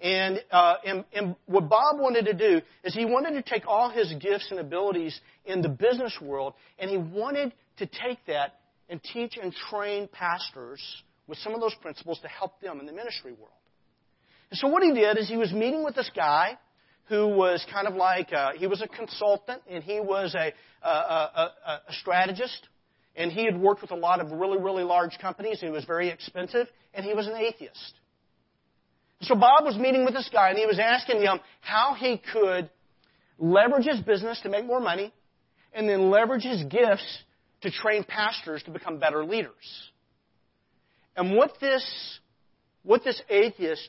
And, 0.00 0.42
uh, 0.50 0.74
and, 0.84 1.04
and 1.12 1.36
what 1.46 1.68
Bob 1.68 1.98
wanted 1.98 2.26
to 2.26 2.34
do 2.34 2.60
is 2.84 2.94
he 2.94 3.04
wanted 3.04 3.32
to 3.32 3.42
take 3.42 3.66
all 3.66 3.90
his 3.90 4.12
gifts 4.20 4.48
and 4.50 4.60
abilities 4.60 5.18
in 5.44 5.62
the 5.62 5.68
business 5.68 6.16
world, 6.20 6.54
and 6.78 6.90
he 6.90 6.98
wanted 6.98 7.52
to 7.78 7.86
take 7.86 8.18
that 8.26 8.60
and 8.88 9.02
teach 9.02 9.38
and 9.42 9.52
train 9.70 10.08
pastors 10.12 10.80
with 11.26 11.38
some 11.38 11.54
of 11.54 11.60
those 11.60 11.74
principles 11.76 12.20
to 12.20 12.28
help 12.28 12.60
them 12.60 12.78
in 12.78 12.86
the 12.86 12.92
ministry 12.92 13.32
world. 13.32 13.52
And 14.50 14.58
so 14.58 14.68
what 14.68 14.82
he 14.82 14.92
did 14.92 15.18
is 15.18 15.28
he 15.28 15.36
was 15.36 15.52
meeting 15.52 15.82
with 15.82 15.94
this 15.94 16.10
guy 16.14 16.58
who 17.08 17.28
was 17.28 17.64
kind 17.72 17.86
of 17.86 17.94
like 17.94 18.32
uh, 18.32 18.52
he 18.56 18.66
was 18.66 18.82
a 18.82 18.88
consultant 18.88 19.62
and 19.70 19.82
he 19.84 20.00
was 20.00 20.34
a, 20.34 20.52
a, 20.86 20.88
a, 20.88 21.52
a 21.88 21.92
strategist 22.00 22.68
and 23.14 23.32
he 23.32 23.44
had 23.44 23.58
worked 23.58 23.82
with 23.82 23.90
a 23.92 23.96
lot 23.96 24.20
of 24.20 24.32
really 24.32 24.58
really 24.58 24.84
large 24.84 25.18
companies. 25.20 25.60
He 25.60 25.70
was 25.70 25.84
very 25.84 26.08
expensive 26.08 26.66
and 26.94 27.04
he 27.04 27.14
was 27.14 27.26
an 27.26 27.36
atheist. 27.36 27.94
So 29.22 29.34
Bob 29.34 29.64
was 29.64 29.76
meeting 29.76 30.04
with 30.04 30.14
this 30.14 30.28
guy 30.32 30.50
and 30.50 30.58
he 30.58 30.66
was 30.66 30.78
asking 30.78 31.22
him 31.22 31.40
how 31.60 31.94
he 31.94 32.20
could 32.32 32.68
leverage 33.38 33.86
his 33.86 34.00
business 34.00 34.40
to 34.42 34.48
make 34.48 34.66
more 34.66 34.80
money 34.80 35.12
and 35.72 35.88
then 35.88 36.10
leverage 36.10 36.42
his 36.42 36.64
gifts 36.64 37.18
to 37.62 37.70
train 37.70 38.04
pastors 38.04 38.62
to 38.64 38.70
become 38.70 38.98
better 38.98 39.24
leaders. 39.24 39.52
And 41.16 41.34
what 41.34 41.52
this, 41.60 42.18
what 42.82 43.04
this 43.04 43.20
atheist 43.30 43.88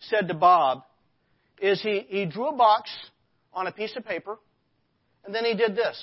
said 0.00 0.28
to 0.28 0.34
Bob 0.34 0.82
is 1.60 1.80
he, 1.82 2.06
he 2.08 2.26
drew 2.26 2.48
a 2.48 2.56
box 2.56 2.90
on 3.52 3.66
a 3.66 3.72
piece 3.72 3.96
of 3.96 4.04
paper, 4.04 4.38
and 5.24 5.34
then 5.34 5.44
he 5.44 5.54
did 5.54 5.76
this. 5.76 5.96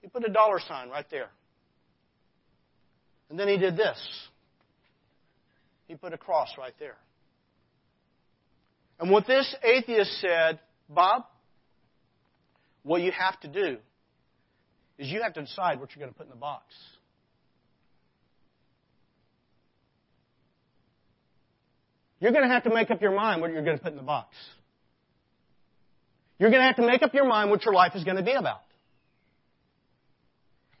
He 0.00 0.08
put 0.08 0.24
a 0.28 0.32
dollar 0.32 0.60
sign 0.60 0.90
right 0.90 1.06
there. 1.10 1.30
And 3.30 3.38
then 3.38 3.48
he 3.48 3.58
did 3.58 3.76
this. 3.76 3.98
He 5.86 5.94
put 5.94 6.12
a 6.12 6.18
cross 6.18 6.48
right 6.58 6.74
there. 6.78 6.96
And 9.00 9.10
what 9.10 9.26
this 9.26 9.54
atheist 9.62 10.20
said, 10.20 10.58
Bob, 10.88 11.24
what 12.82 13.02
you 13.02 13.12
have 13.12 13.38
to 13.40 13.48
do 13.48 13.78
is 14.98 15.08
you 15.08 15.22
have 15.22 15.34
to 15.34 15.42
decide 15.42 15.78
what 15.78 15.94
you're 15.94 16.02
going 16.02 16.12
to 16.12 16.18
put 16.18 16.26
in 16.26 16.30
the 16.30 16.36
box. 16.36 16.64
You're 22.20 22.32
going 22.32 22.44
to 22.44 22.52
have 22.52 22.64
to 22.64 22.70
make 22.70 22.90
up 22.90 23.00
your 23.00 23.14
mind 23.14 23.40
what 23.40 23.52
you're 23.52 23.64
going 23.64 23.78
to 23.78 23.82
put 23.82 23.92
in 23.92 23.98
the 23.98 24.04
box. 24.04 24.34
You're 26.38 26.50
going 26.50 26.60
to 26.60 26.66
have 26.66 26.76
to 26.76 26.86
make 26.86 27.02
up 27.02 27.14
your 27.14 27.26
mind 27.26 27.50
what 27.50 27.64
your 27.64 27.74
life 27.74 27.92
is 27.94 28.04
going 28.04 28.16
to 28.16 28.22
be 28.22 28.32
about. 28.32 28.62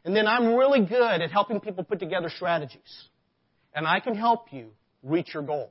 And 0.04 0.14
then 0.14 0.26
I'm 0.26 0.54
really 0.54 0.84
good 0.84 1.20
at 1.20 1.30
helping 1.30 1.60
people 1.60 1.84
put 1.84 2.00
together 2.00 2.30
strategies. 2.34 3.08
And 3.74 3.86
I 3.86 4.00
can 4.00 4.14
help 4.14 4.52
you 4.52 4.70
reach 5.02 5.34
your 5.34 5.42
goal. 5.42 5.70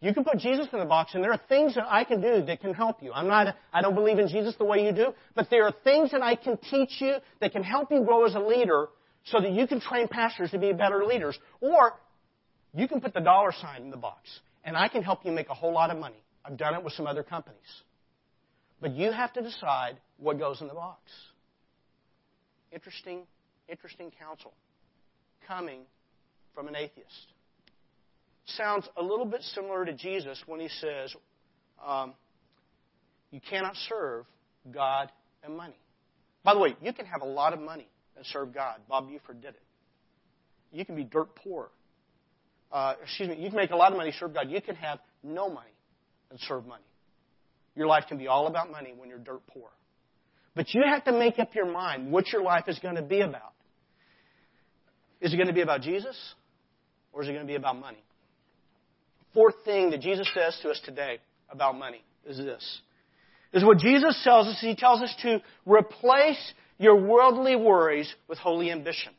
You 0.00 0.12
can 0.12 0.22
put 0.22 0.38
Jesus 0.38 0.66
in 0.70 0.78
the 0.78 0.84
box, 0.84 1.14
and 1.14 1.24
there 1.24 1.32
are 1.32 1.40
things 1.48 1.74
that 1.76 1.86
I 1.88 2.04
can 2.04 2.20
do 2.20 2.44
that 2.44 2.60
can 2.60 2.74
help 2.74 3.02
you. 3.02 3.10
I'm 3.12 3.26
not, 3.26 3.56
I 3.72 3.80
don't 3.80 3.94
believe 3.94 4.18
in 4.18 4.28
Jesus 4.28 4.54
the 4.58 4.64
way 4.64 4.84
you 4.84 4.92
do, 4.92 5.14
but 5.34 5.48
there 5.48 5.64
are 5.64 5.72
things 5.82 6.10
that 6.10 6.20
I 6.20 6.34
can 6.34 6.58
teach 6.58 7.00
you 7.00 7.14
that 7.40 7.52
can 7.52 7.62
help 7.62 7.90
you 7.90 8.04
grow 8.04 8.26
as 8.26 8.34
a 8.34 8.38
leader 8.38 8.88
so 9.24 9.40
that 9.40 9.50
you 9.50 9.66
can 9.66 9.80
train 9.80 10.06
pastors 10.08 10.50
to 10.50 10.58
be 10.58 10.74
better 10.74 11.04
leaders. 11.06 11.38
Or 11.62 11.94
you 12.74 12.86
can 12.86 13.00
put 13.00 13.14
the 13.14 13.20
dollar 13.20 13.52
sign 13.52 13.82
in 13.82 13.90
the 13.90 13.96
box, 13.96 14.28
and 14.64 14.76
I 14.76 14.88
can 14.88 15.02
help 15.02 15.24
you 15.24 15.32
make 15.32 15.48
a 15.48 15.54
whole 15.54 15.72
lot 15.72 15.90
of 15.90 15.98
money. 15.98 16.22
I've 16.44 16.56
done 16.56 16.74
it 16.74 16.82
with 16.82 16.92
some 16.94 17.06
other 17.06 17.22
companies. 17.22 17.60
But 18.80 18.94
you 18.94 19.12
have 19.12 19.32
to 19.34 19.42
decide 19.42 19.98
what 20.18 20.38
goes 20.38 20.60
in 20.60 20.68
the 20.68 20.74
box. 20.74 21.00
Interesting, 22.72 23.22
interesting 23.68 24.10
counsel 24.18 24.52
coming 25.46 25.82
from 26.54 26.68
an 26.68 26.76
atheist 26.76 27.34
sounds 28.46 28.88
a 28.96 29.02
little 29.02 29.24
bit 29.24 29.42
similar 29.42 29.84
to 29.84 29.92
Jesus 29.92 30.42
when 30.46 30.60
he 30.60 30.68
says, 30.68 31.14
um, 31.84 32.14
You 33.30 33.40
cannot 33.48 33.74
serve 33.88 34.26
God 34.72 35.10
and 35.42 35.56
money. 35.56 35.78
By 36.42 36.54
the 36.54 36.60
way, 36.60 36.76
you 36.82 36.92
can 36.92 37.06
have 37.06 37.22
a 37.22 37.26
lot 37.26 37.52
of 37.52 37.60
money 37.60 37.88
and 38.16 38.24
serve 38.26 38.52
God. 38.52 38.76
Bob 38.88 39.08
Buford 39.08 39.40
did 39.40 39.50
it. 39.54 39.62
You 40.72 40.84
can 40.84 40.96
be 40.96 41.04
dirt 41.04 41.34
poor. 41.36 41.70
Uh, 42.72 42.94
excuse 43.02 43.28
me, 43.28 43.36
you 43.36 43.48
can 43.48 43.56
make 43.56 43.70
a 43.70 43.76
lot 43.76 43.92
of 43.92 43.98
money, 43.98 44.12
serve 44.18 44.34
God. 44.34 44.50
You 44.50 44.60
can 44.60 44.74
have 44.76 44.98
no 45.22 45.48
money 45.48 45.70
and 46.30 46.38
serve 46.40 46.66
money. 46.66 46.84
Your 47.76 47.86
life 47.86 48.04
can 48.08 48.18
be 48.18 48.26
all 48.26 48.46
about 48.46 48.70
money 48.70 48.94
when 48.96 49.08
you're 49.08 49.18
dirt 49.18 49.46
poor. 49.48 49.68
But 50.56 50.72
you 50.74 50.82
have 50.86 51.04
to 51.04 51.12
make 51.12 51.38
up 51.38 51.54
your 51.54 51.66
mind 51.66 52.10
what 52.10 52.32
your 52.32 52.42
life 52.42 52.64
is 52.68 52.78
going 52.78 52.94
to 52.96 53.02
be 53.02 53.20
about. 53.20 53.52
Is 55.20 55.32
it 55.32 55.36
going 55.36 55.48
to 55.48 55.52
be 55.54 55.62
about 55.62 55.80
Jesus? 55.80 56.16
Or 57.12 57.22
is 57.22 57.28
it 57.28 57.32
going 57.32 57.46
to 57.46 57.50
be 57.50 57.56
about 57.56 57.78
money? 57.78 58.02
fourth 59.34 59.56
thing 59.64 59.90
that 59.90 60.00
Jesus 60.00 60.30
says 60.32 60.58
to 60.62 60.70
us 60.70 60.80
today 60.84 61.18
about 61.50 61.76
money 61.76 62.02
is 62.24 62.38
this. 62.38 62.80
Is 63.52 63.64
what 63.64 63.78
Jesus 63.78 64.18
tells 64.24 64.46
us, 64.46 64.58
he 64.60 64.74
tells 64.74 65.02
us 65.02 65.14
to 65.22 65.42
replace 65.66 66.54
your 66.78 66.96
worldly 66.96 67.56
worries 67.56 68.12
with 68.28 68.38
holy 68.38 68.70
ambition. 68.70 69.12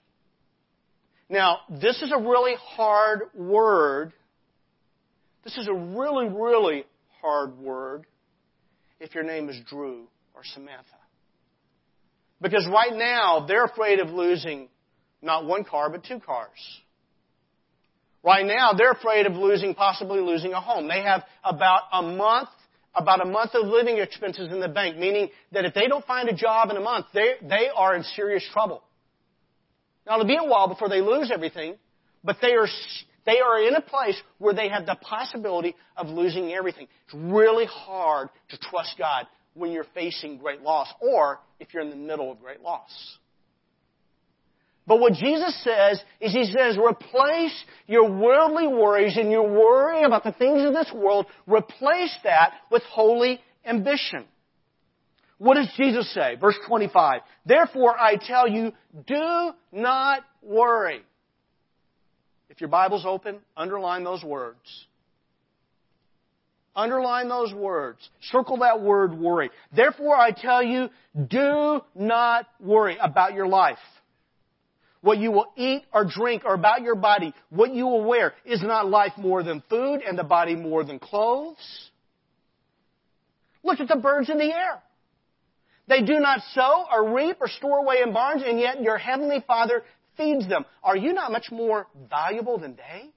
Now, 1.29 1.59
this 1.69 2.01
is 2.01 2.11
a 2.11 2.19
really 2.19 2.55
hard 2.55 3.21
word. 3.33 4.13
This 5.43 5.57
is 5.57 5.67
a 5.67 5.73
really, 5.73 6.27
really 6.27 6.85
hard 7.21 7.57
word 7.57 8.05
if 8.99 9.15
your 9.15 9.23
name 9.23 9.49
is 9.49 9.57
Drew 9.67 10.07
or 10.33 10.43
Samantha. 10.53 10.83
Because 12.41 12.67
right 12.71 12.93
now, 12.93 13.45
they're 13.47 13.65
afraid 13.65 13.99
of 13.99 14.09
losing 14.09 14.69
not 15.21 15.45
one 15.45 15.63
car, 15.63 15.89
but 15.89 16.03
two 16.03 16.19
cars. 16.19 16.49
Right 18.23 18.45
now, 18.45 18.73
they're 18.73 18.91
afraid 18.91 19.25
of 19.25 19.33
losing, 19.33 19.73
possibly 19.73 20.19
losing 20.19 20.53
a 20.53 20.61
home. 20.61 20.87
They 20.87 21.01
have 21.01 21.23
about 21.43 21.81
a 21.91 22.01
month, 22.01 22.49
about 22.93 23.21
a 23.21 23.25
month 23.25 23.51
of 23.53 23.67
living 23.67 23.97
expenses 23.97 24.51
in 24.51 24.59
the 24.59 24.67
bank, 24.67 24.97
meaning 24.97 25.29
that 25.51 25.65
if 25.65 25.73
they 25.73 25.87
don't 25.87 26.05
find 26.05 26.29
a 26.29 26.35
job 26.35 26.69
in 26.69 26.77
a 26.77 26.81
month, 26.81 27.07
they, 27.13 27.33
they 27.41 27.69
are 27.75 27.95
in 27.95 28.03
serious 28.03 28.43
trouble. 28.51 28.83
Now, 30.05 30.15
it'll 30.15 30.27
be 30.27 30.37
a 30.37 30.43
while 30.43 30.67
before 30.67 30.89
they 30.89 31.01
lose 31.01 31.31
everything, 31.33 31.75
but 32.23 32.37
they 32.41 32.53
are, 32.53 32.67
they 33.25 33.39
are 33.39 33.59
in 33.67 33.75
a 33.75 33.81
place 33.81 34.19
where 34.37 34.53
they 34.53 34.69
have 34.69 34.85
the 34.85 34.95
possibility 34.95 35.75
of 35.97 36.07
losing 36.07 36.53
everything. 36.53 36.87
It's 37.05 37.15
really 37.15 37.65
hard 37.65 38.29
to 38.49 38.57
trust 38.57 38.95
God 38.97 39.25
when 39.53 39.71
you're 39.71 39.87
facing 39.95 40.37
great 40.37 40.61
loss 40.61 40.87
or 40.99 41.39
if 41.59 41.73
you're 41.73 41.83
in 41.83 41.89
the 41.89 41.95
middle 41.95 42.31
of 42.31 42.39
great 42.39 42.61
loss. 42.61 43.17
But 44.87 44.99
what 44.99 45.13
Jesus 45.13 45.63
says 45.63 45.99
is 46.21 46.31
He 46.31 46.45
says, 46.45 46.77
replace 46.77 47.63
your 47.87 48.11
worldly 48.11 48.67
worries 48.67 49.17
and 49.17 49.31
your 49.31 49.49
worry 49.49 50.03
about 50.03 50.23
the 50.23 50.31
things 50.33 50.63
of 50.63 50.73
this 50.73 50.91
world, 50.93 51.25
replace 51.47 52.15
that 52.23 52.53
with 52.69 52.83
holy 52.83 53.41
ambition. 53.65 54.25
What 55.37 55.55
does 55.55 55.69
Jesus 55.75 56.11
say? 56.13 56.35
Verse 56.39 56.57
25. 56.67 57.21
Therefore 57.45 57.99
I 57.99 58.15
tell 58.15 58.47
you, 58.47 58.71
do 59.05 59.51
not 59.71 60.23
worry. 60.41 61.01
If 62.49 62.61
your 62.61 62.69
Bible's 62.69 63.05
open, 63.05 63.39
underline 63.57 64.03
those 64.03 64.23
words. 64.23 64.85
Underline 66.75 67.29
those 67.29 67.53
words. 67.53 68.09
Circle 68.31 68.57
that 68.57 68.81
word 68.81 69.13
worry. 69.17 69.49
Therefore 69.75 70.15
I 70.15 70.31
tell 70.31 70.63
you, 70.63 70.89
do 71.27 71.81
not 71.95 72.47
worry 72.59 72.97
about 73.01 73.33
your 73.33 73.47
life 73.47 73.77
what 75.05 75.19
you 75.19 75.31
will 75.31 75.45
eat 75.55 75.83
or 75.93 76.03
drink 76.03 76.41
or 76.45 76.55
about 76.55 76.81
your 76.81 76.95
body, 76.95 77.33
what 77.49 77.73
you 77.73 77.85
will 77.85 78.03
wear. 78.03 78.33
Is 78.43 78.63
not 78.63 78.89
life 78.89 79.13
more 79.17 79.43
than 79.43 79.63
food 79.69 80.01
and 80.01 80.17
the 80.17 80.23
body 80.23 80.55
more 80.55 80.83
than 80.83 80.97
clothes? 80.97 81.89
Look 83.63 83.79
at 83.79 83.87
the 83.87 83.97
birds 83.97 84.29
in 84.29 84.39
the 84.39 84.51
air. 84.51 84.81
They 85.87 86.01
do 86.01 86.19
not 86.19 86.41
sow 86.53 86.85
or 86.91 87.13
reap 87.13 87.37
or 87.39 87.47
store 87.47 87.79
away 87.79 88.01
in 88.01 88.13
barns, 88.13 88.43
and 88.45 88.59
yet 88.59 88.81
your 88.81 88.97
heavenly 88.97 89.43
Father 89.45 89.83
feeds 90.17 90.47
them. 90.47 90.65
Are 90.83 90.97
you 90.97 91.13
not 91.13 91.31
much 91.31 91.51
more 91.51 91.87
valuable 92.09 92.57
than 92.57 92.75
they? 92.75 93.11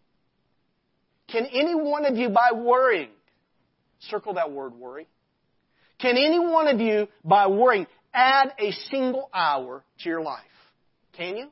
Can 1.28 1.46
any 1.46 1.74
one 1.74 2.04
of 2.04 2.16
you, 2.16 2.28
by 2.28 2.52
worrying, 2.54 3.10
circle 4.00 4.34
that 4.34 4.50
word 4.50 4.74
worry, 4.74 5.06
can 5.98 6.16
any 6.16 6.38
one 6.38 6.68
of 6.68 6.80
you, 6.80 7.08
by 7.24 7.46
worrying, 7.48 7.86
add 8.14 8.52
a 8.58 8.72
single 8.90 9.28
hour 9.34 9.82
to 10.00 10.08
your 10.08 10.22
life? 10.22 10.42
Can 11.16 11.36
you? 11.36 11.48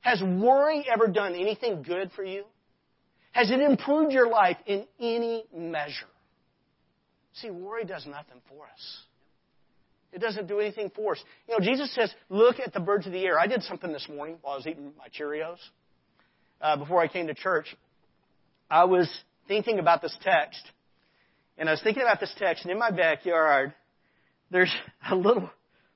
Has 0.00 0.22
worry 0.22 0.86
ever 0.90 1.08
done 1.08 1.34
anything 1.34 1.82
good 1.82 2.10
for 2.14 2.24
you? 2.24 2.44
Has 3.32 3.50
it 3.50 3.60
improved 3.60 4.12
your 4.12 4.28
life 4.28 4.56
in 4.66 4.86
any 4.98 5.44
measure? 5.54 6.06
See, 7.34 7.50
worry 7.50 7.84
does 7.84 8.06
nothing 8.06 8.40
for 8.48 8.64
us. 8.64 8.98
It 10.12 10.20
doesn't 10.20 10.48
do 10.48 10.58
anything 10.58 10.90
for 10.94 11.12
us. 11.12 11.22
You 11.48 11.58
know, 11.58 11.64
Jesus 11.64 11.94
says, 11.94 12.12
look 12.28 12.56
at 12.58 12.72
the 12.72 12.80
birds 12.80 13.06
of 13.06 13.12
the 13.12 13.24
air. 13.24 13.38
I 13.38 13.46
did 13.46 13.62
something 13.62 13.92
this 13.92 14.08
morning 14.08 14.38
while 14.42 14.54
I 14.54 14.56
was 14.56 14.66
eating 14.66 14.92
my 14.98 15.06
Cheerios. 15.08 15.58
Uh, 16.60 16.76
before 16.76 17.00
I 17.00 17.08
came 17.08 17.28
to 17.28 17.34
church, 17.34 17.74
I 18.70 18.84
was 18.84 19.08
thinking 19.48 19.78
about 19.78 20.02
this 20.02 20.16
text. 20.22 20.62
And 21.58 21.68
I 21.68 21.72
was 21.72 21.82
thinking 21.82 22.02
about 22.02 22.20
this 22.20 22.34
text, 22.38 22.64
and 22.64 22.72
in 22.72 22.78
my 22.78 22.90
backyard, 22.90 23.74
there's 24.50 24.72
a 25.10 25.14
little, 25.14 25.50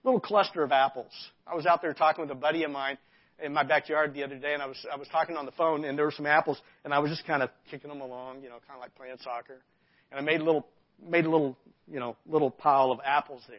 little 0.05 0.21
cluster 0.21 0.63
of 0.63 0.73
apples. 0.73 1.13
I 1.47 1.55
was 1.55 1.67
out 1.67 1.83
there 1.83 1.95
talking 1.95 2.23
with 2.23 2.31
a 2.31 2.39
buddy 2.39 2.65
of 2.65 2.71
mine 2.71 2.99
in 3.43 3.53
my 3.53 3.63
backyard 3.63 4.15
the 4.15 4.23
other 4.23 4.37
day, 4.37 4.55
and 4.55 4.63
I 4.63 4.67
was, 4.67 4.77
I 4.93 4.97
was 4.97 5.09
talking 5.09 5.37
on 5.37 5.47
the 5.47 5.53
phone, 5.53 5.85
and 5.85 5.99
there 5.99 6.05
were 6.05 6.13
some 6.13 6.27
apples, 6.27 6.61
and 6.85 6.95
I 6.95 6.99
was 6.99 7.11
just 7.11 7.27
kind 7.27 7.43
of 7.43 7.51
kicking 7.71 7.89
them 7.89 8.01
along, 8.01 8.43
you 8.43 8.49
know, 8.49 8.57
kind 8.67 8.77
of 8.77 8.81
like 8.81 8.95
playing 8.95 9.17
soccer. 9.23 9.61
And 10.11 10.21
I 10.21 10.23
made 10.23 10.41
a 10.41 10.45
little, 10.45 10.67
made 11.05 11.25
a 11.25 11.31
little, 11.31 11.57
you 11.91 11.99
know, 11.99 12.17
little 12.27 12.51
pile 12.51 12.93
of 12.93 13.01
apples 13.05 13.43
there. 13.49 13.59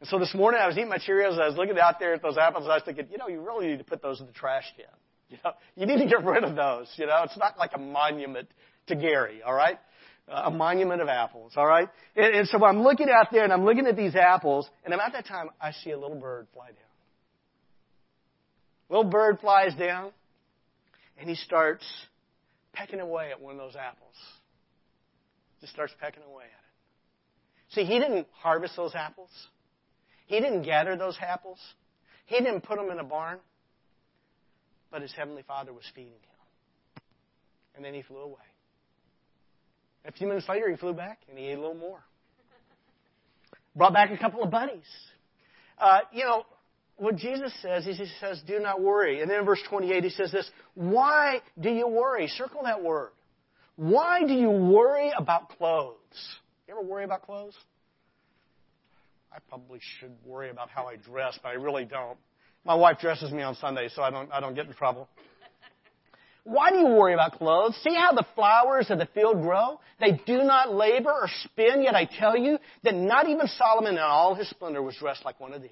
And 0.00 0.08
so 0.08 0.18
this 0.18 0.34
morning 0.34 0.60
I 0.62 0.66
was 0.66 0.76
eating 0.76 0.88
my 0.88 0.98
Cheerios 0.98 1.32
and 1.32 1.42
I 1.42 1.46
was 1.46 1.56
looking 1.56 1.78
out 1.78 2.00
there 2.00 2.14
at 2.14 2.22
those 2.22 2.38
apples 2.38 2.64
and 2.64 2.72
I 2.72 2.76
was 2.76 2.82
thinking, 2.84 3.06
you 3.10 3.18
know, 3.18 3.28
you 3.28 3.40
really 3.40 3.68
need 3.68 3.78
to 3.78 3.84
put 3.84 4.02
those 4.02 4.18
in 4.20 4.26
the 4.26 4.32
trash 4.32 4.64
can. 4.76 4.86
You 5.28 5.36
know, 5.44 5.52
you 5.76 5.86
need 5.86 6.02
to 6.02 6.08
get 6.08 6.24
rid 6.24 6.42
of 6.42 6.56
those. 6.56 6.92
You 6.96 7.06
know, 7.06 7.22
it's 7.24 7.38
not 7.38 7.56
like 7.56 7.70
a 7.74 7.78
monument 7.78 8.48
to 8.88 8.96
Gary, 8.96 9.42
all 9.44 9.54
right? 9.54 9.78
A 10.26 10.50
monument 10.50 11.02
of 11.02 11.08
apples, 11.08 11.52
all 11.54 11.66
right? 11.66 11.88
And, 12.16 12.34
and 12.34 12.48
so 12.48 12.64
I'm 12.64 12.82
looking 12.82 13.08
out 13.08 13.28
there 13.30 13.44
and 13.44 13.52
I'm 13.52 13.64
looking 13.64 13.86
at 13.86 13.96
these 13.96 14.16
apples 14.16 14.68
and 14.84 14.94
about 14.94 15.12
that 15.12 15.26
time 15.26 15.50
I 15.60 15.72
see 15.72 15.90
a 15.90 15.98
little 15.98 16.18
bird 16.18 16.48
fly 16.52 16.66
down. 16.66 16.76
Little 18.88 19.10
bird 19.10 19.38
flies 19.40 19.74
down 19.74 20.10
and 21.18 21.28
he 21.28 21.36
starts 21.36 21.84
pecking 22.72 23.00
away 23.00 23.30
at 23.30 23.40
one 23.40 23.52
of 23.52 23.58
those 23.58 23.76
apples. 23.76 24.14
Just 25.60 25.72
starts 25.72 25.92
pecking 26.00 26.22
away 26.22 26.44
at 26.44 26.48
it. 26.48 27.74
See, 27.74 27.84
he 27.84 28.00
didn't 28.00 28.26
harvest 28.32 28.74
those 28.76 28.94
apples. 28.94 29.30
He 30.30 30.38
didn't 30.38 30.62
gather 30.62 30.96
those 30.96 31.18
apples. 31.20 31.58
He 32.26 32.38
didn't 32.38 32.60
put 32.60 32.76
them 32.76 32.88
in 32.92 33.00
a 33.00 33.04
barn. 33.04 33.38
But 34.92 35.02
his 35.02 35.12
heavenly 35.12 35.42
Father 35.42 35.72
was 35.72 35.82
feeding 35.92 36.12
him. 36.12 37.02
And 37.74 37.84
then 37.84 37.94
he 37.94 38.02
flew 38.02 38.18
away. 38.18 38.36
A 40.04 40.12
few 40.12 40.28
minutes 40.28 40.48
later, 40.48 40.70
he 40.70 40.76
flew 40.76 40.92
back 40.92 41.18
and 41.28 41.36
he 41.36 41.46
ate 41.46 41.54
a 41.54 41.60
little 41.60 41.74
more. 41.74 41.98
Brought 43.74 43.92
back 43.92 44.12
a 44.12 44.18
couple 44.18 44.44
of 44.44 44.52
buddies. 44.52 44.86
Uh, 45.76 45.98
you 46.12 46.22
know, 46.22 46.44
what 46.96 47.16
Jesus 47.16 47.52
says 47.60 47.88
is 47.88 47.98
he 47.98 48.06
says, 48.20 48.40
do 48.46 48.60
not 48.60 48.80
worry. 48.80 49.22
And 49.22 49.28
then 49.28 49.40
in 49.40 49.44
verse 49.44 49.62
28, 49.68 50.04
he 50.04 50.10
says 50.10 50.30
this, 50.30 50.48
why 50.74 51.40
do 51.60 51.70
you 51.70 51.88
worry? 51.88 52.28
Circle 52.28 52.62
that 52.66 52.84
word. 52.84 53.10
Why 53.74 54.20
do 54.24 54.32
you 54.32 54.50
worry 54.50 55.10
about 55.18 55.48
clothes? 55.48 55.96
You 56.68 56.74
ever 56.74 56.86
worry 56.86 57.02
about 57.02 57.22
clothes? 57.22 57.56
I 59.32 59.38
probably 59.48 59.80
should 59.98 60.12
worry 60.24 60.50
about 60.50 60.70
how 60.70 60.86
I 60.86 60.96
dress, 60.96 61.38
but 61.42 61.50
I 61.50 61.52
really 61.52 61.84
don't. 61.84 62.18
My 62.64 62.74
wife 62.74 62.98
dresses 63.00 63.32
me 63.32 63.42
on 63.42 63.54
Sunday, 63.54 63.88
so 63.94 64.02
I 64.02 64.10
don't, 64.10 64.30
I 64.32 64.40
don't 64.40 64.54
get 64.54 64.66
in 64.66 64.74
trouble. 64.74 65.08
Why 66.44 66.70
do 66.70 66.78
you 66.78 66.86
worry 66.86 67.14
about 67.14 67.32
clothes? 67.32 67.76
See 67.82 67.94
how 67.94 68.12
the 68.12 68.24
flowers 68.34 68.90
of 68.90 68.98
the 68.98 69.06
field 69.14 69.42
grow? 69.42 69.78
They 70.00 70.20
do 70.26 70.38
not 70.38 70.74
labor 70.74 71.12
or 71.12 71.28
spin, 71.44 71.82
yet 71.82 71.94
I 71.94 72.06
tell 72.06 72.36
you 72.36 72.58
that 72.82 72.94
not 72.94 73.28
even 73.28 73.46
Solomon 73.46 73.94
in 73.94 74.00
all 74.00 74.34
his 74.34 74.48
splendor 74.48 74.82
was 74.82 74.96
dressed 74.96 75.24
like 75.24 75.38
one 75.38 75.52
of 75.52 75.62
these. 75.62 75.70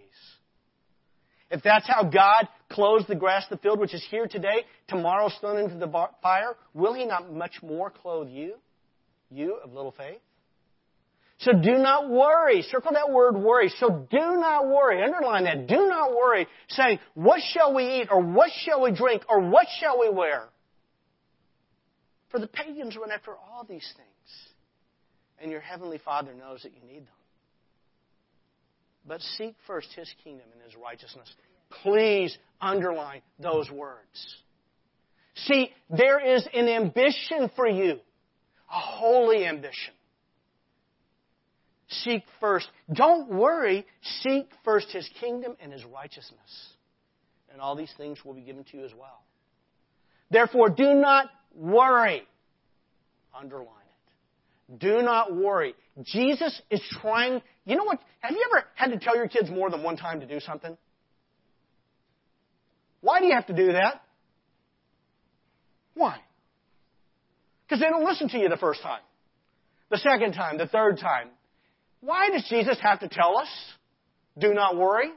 If 1.50 1.62
that's 1.62 1.86
how 1.88 2.04
God 2.04 2.46
clothes 2.68 3.06
the 3.08 3.14
grass 3.14 3.44
of 3.50 3.58
the 3.58 3.62
field, 3.62 3.80
which 3.80 3.94
is 3.94 4.06
here 4.10 4.26
today, 4.26 4.64
tomorrow 4.86 5.30
thrown 5.40 5.58
into 5.58 5.76
the 5.76 6.08
fire, 6.22 6.54
will 6.74 6.92
he 6.92 7.06
not 7.06 7.32
much 7.32 7.62
more 7.62 7.90
clothe 7.90 8.28
you? 8.28 8.54
You 9.30 9.56
of 9.64 9.72
little 9.72 9.92
faith? 9.92 10.20
So 11.38 11.52
do 11.52 11.78
not 11.78 12.10
worry. 12.10 12.62
Circle 12.62 12.92
that 12.94 13.10
word 13.10 13.36
worry. 13.36 13.72
So 13.78 14.06
do 14.10 14.18
not 14.18 14.66
worry. 14.66 15.02
Underline 15.02 15.44
that. 15.44 15.68
Do 15.68 15.86
not 15.86 16.10
worry 16.10 16.48
saying, 16.68 16.98
what 17.14 17.40
shall 17.52 17.74
we 17.74 18.00
eat 18.00 18.08
or 18.10 18.20
what 18.20 18.50
shall 18.64 18.82
we 18.82 18.90
drink 18.90 19.22
or 19.28 19.40
what 19.40 19.66
shall 19.78 20.00
we 20.00 20.10
wear? 20.10 20.48
For 22.30 22.40
the 22.40 22.48
pagans 22.48 22.96
run 22.96 23.12
after 23.12 23.32
all 23.32 23.64
these 23.64 23.88
things. 23.96 24.08
And 25.40 25.52
your 25.52 25.60
heavenly 25.60 25.98
Father 25.98 26.34
knows 26.34 26.62
that 26.64 26.72
you 26.72 26.82
need 26.86 27.02
them. 27.02 27.14
But 29.06 29.20
seek 29.20 29.54
first 29.66 29.88
His 29.94 30.12
kingdom 30.24 30.46
and 30.52 30.62
His 30.62 30.74
righteousness. 30.74 31.32
Please 31.82 32.36
underline 32.60 33.22
those 33.38 33.70
words. 33.70 34.36
See, 35.46 35.70
there 35.88 36.18
is 36.34 36.46
an 36.52 36.66
ambition 36.66 37.48
for 37.54 37.68
you. 37.68 38.00
A 38.70 38.80
holy 38.80 39.46
ambition. 39.46 39.94
Seek 41.88 42.22
first. 42.40 42.68
Don't 42.92 43.30
worry. 43.30 43.86
Seek 44.22 44.48
first 44.64 44.90
His 44.90 45.08
kingdom 45.20 45.56
and 45.60 45.72
His 45.72 45.84
righteousness. 45.84 46.74
And 47.50 47.60
all 47.60 47.74
these 47.74 47.92
things 47.96 48.24
will 48.24 48.34
be 48.34 48.42
given 48.42 48.64
to 48.64 48.76
you 48.76 48.84
as 48.84 48.92
well. 48.94 49.22
Therefore, 50.30 50.68
do 50.68 50.94
not 50.94 51.30
worry. 51.54 52.22
Underline 53.34 53.66
it. 53.66 54.78
Do 54.78 55.00
not 55.00 55.34
worry. 55.34 55.74
Jesus 56.04 56.60
is 56.70 56.82
trying. 57.00 57.40
You 57.64 57.76
know 57.76 57.84
what? 57.84 58.00
Have 58.20 58.32
you 58.32 58.44
ever 58.52 58.66
had 58.74 58.90
to 58.90 58.98
tell 58.98 59.16
your 59.16 59.28
kids 59.28 59.48
more 59.50 59.70
than 59.70 59.82
one 59.82 59.96
time 59.96 60.20
to 60.20 60.26
do 60.26 60.40
something? 60.40 60.76
Why 63.00 63.20
do 63.20 63.26
you 63.26 63.34
have 63.34 63.46
to 63.46 63.54
do 63.54 63.72
that? 63.72 64.02
Why? 65.94 66.18
Because 67.64 67.80
they 67.80 67.88
don't 67.88 68.04
listen 68.04 68.28
to 68.30 68.38
you 68.38 68.48
the 68.48 68.56
first 68.56 68.82
time, 68.82 69.00
the 69.90 69.98
second 69.98 70.32
time, 70.32 70.58
the 70.58 70.66
third 70.66 70.98
time. 70.98 71.28
Why 72.00 72.30
does 72.30 72.44
Jesus 72.48 72.78
have 72.80 73.00
to 73.00 73.08
tell 73.08 73.38
us, 73.38 73.48
do 74.38 74.54
not 74.54 74.76
worry, 74.76 75.10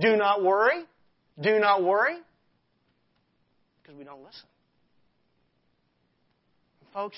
do 0.00 0.16
not 0.16 0.42
worry, 0.42 0.84
do 1.40 1.58
not 1.58 1.82
worry? 1.82 2.16
Because 3.82 3.98
we 3.98 4.04
don't 4.04 4.22
listen. 4.22 4.48
Folks, 6.92 7.16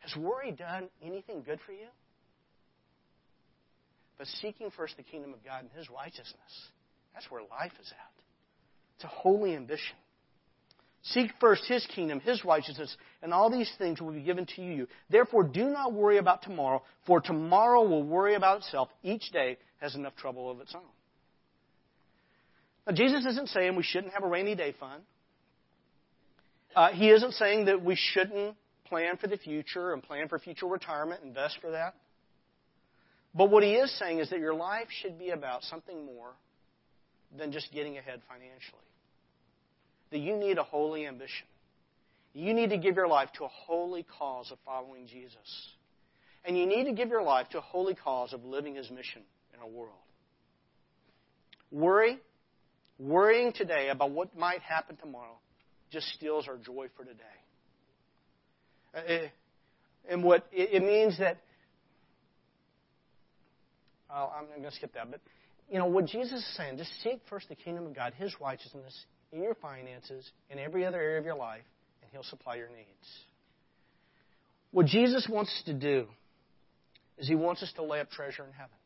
has 0.00 0.14
worry 0.16 0.52
done 0.52 0.88
anything 1.02 1.42
good 1.42 1.60
for 1.64 1.72
you? 1.72 1.86
But 4.18 4.26
seeking 4.42 4.70
first 4.76 4.96
the 4.96 5.02
kingdom 5.02 5.32
of 5.32 5.44
God 5.44 5.62
and 5.62 5.70
His 5.76 5.88
righteousness, 5.88 6.68
that's 7.14 7.30
where 7.30 7.42
life 7.42 7.72
is 7.80 7.90
at. 7.90 8.22
It's 8.96 9.04
a 9.04 9.08
holy 9.08 9.54
ambition. 9.54 9.96
Seek 11.02 11.30
first 11.40 11.64
His 11.66 11.86
kingdom, 11.86 12.20
His 12.20 12.44
righteousness, 12.44 12.96
and 13.22 13.32
all 13.32 13.50
these 13.50 13.70
things 13.78 14.00
will 14.00 14.12
be 14.12 14.22
given 14.22 14.46
to 14.56 14.62
you. 14.62 14.88
Therefore, 15.10 15.44
do 15.44 15.64
not 15.66 15.92
worry 15.92 16.18
about 16.18 16.42
tomorrow, 16.42 16.82
for 17.06 17.20
tomorrow 17.20 17.82
will 17.82 18.02
worry 18.02 18.34
about 18.34 18.58
itself. 18.58 18.88
Each 19.02 19.30
day 19.30 19.58
has 19.80 19.94
enough 19.94 20.16
trouble 20.16 20.50
of 20.50 20.60
its 20.60 20.74
own. 20.74 20.82
Now, 22.86 22.94
Jesus 22.94 23.24
isn't 23.26 23.48
saying 23.50 23.76
we 23.76 23.82
shouldn't 23.82 24.12
have 24.12 24.24
a 24.24 24.28
rainy 24.28 24.54
day 24.54 24.74
fund. 24.78 25.02
Uh, 26.74 26.88
he 26.90 27.10
isn't 27.10 27.32
saying 27.32 27.66
that 27.66 27.82
we 27.82 27.96
shouldn't 27.96 28.56
plan 28.86 29.16
for 29.16 29.26
the 29.26 29.36
future 29.36 29.92
and 29.92 30.02
plan 30.02 30.28
for 30.28 30.38
future 30.38 30.66
retirement, 30.66 31.22
invest 31.22 31.58
for 31.60 31.70
that. 31.70 31.94
But 33.34 33.50
what 33.50 33.62
he 33.62 33.74
is 33.74 33.96
saying 33.98 34.18
is 34.18 34.30
that 34.30 34.38
your 34.38 34.54
life 34.54 34.88
should 34.90 35.18
be 35.18 35.30
about 35.30 35.62
something 35.62 36.06
more 36.06 36.32
than 37.36 37.52
just 37.52 37.72
getting 37.72 37.98
ahead 37.98 38.20
financially 38.28 38.88
that 40.10 40.18
you 40.18 40.36
need 40.36 40.58
a 40.58 40.62
holy 40.62 41.06
ambition. 41.06 41.46
You 42.34 42.54
need 42.54 42.70
to 42.70 42.78
give 42.78 42.96
your 42.96 43.08
life 43.08 43.30
to 43.38 43.44
a 43.44 43.48
holy 43.48 44.04
cause 44.18 44.50
of 44.52 44.58
following 44.64 45.06
Jesus. 45.06 45.68
And 46.44 46.56
you 46.56 46.66
need 46.66 46.84
to 46.84 46.92
give 46.92 47.08
your 47.08 47.22
life 47.22 47.48
to 47.50 47.58
a 47.58 47.62
holy 47.62 47.94
cause 47.94 48.32
of 48.32 48.44
living 48.44 48.76
his 48.76 48.90
mission 48.90 49.22
in 49.54 49.60
our 49.60 49.68
world. 49.68 49.92
Worry, 51.70 52.18
worrying 52.98 53.52
today 53.52 53.88
about 53.88 54.12
what 54.12 54.36
might 54.36 54.60
happen 54.62 54.96
tomorrow, 54.96 55.38
just 55.90 56.06
steals 56.14 56.48
our 56.48 56.56
joy 56.56 56.86
for 56.96 57.04
today. 57.04 57.22
Uh, 58.94 59.28
and 60.08 60.24
what 60.24 60.46
it 60.52 60.82
means 60.82 61.18
that, 61.18 61.38
I'm 64.10 64.46
going 64.46 64.62
to 64.62 64.70
skip 64.70 64.94
that, 64.94 65.10
but 65.10 65.20
you 65.70 65.78
know 65.78 65.86
what 65.86 66.06
Jesus 66.06 66.40
is 66.40 66.56
saying: 66.56 66.78
just 66.78 66.90
seek 67.02 67.20
first 67.28 67.48
the 67.50 67.54
kingdom 67.54 67.86
of 67.86 67.94
God, 67.94 68.14
His 68.16 68.34
righteousness, 68.40 69.04
in 69.32 69.42
your 69.42 69.54
finances, 69.54 70.30
in 70.50 70.58
every 70.58 70.84
other 70.84 71.00
area 71.00 71.18
of 71.18 71.24
your 71.24 71.36
life, 71.36 71.64
and 72.02 72.10
He'll 72.10 72.22
supply 72.22 72.56
your 72.56 72.68
needs. 72.68 73.08
What 74.70 74.86
Jesus 74.86 75.28
wants 75.28 75.50
us 75.50 75.62
to 75.66 75.74
do 75.74 76.06
is 77.18 77.28
He 77.28 77.34
wants 77.34 77.62
us 77.62 77.72
to 77.76 77.82
lay 77.82 78.00
up 78.00 78.10
treasure 78.10 78.44
in 78.44 78.52
heaven. 78.52 78.76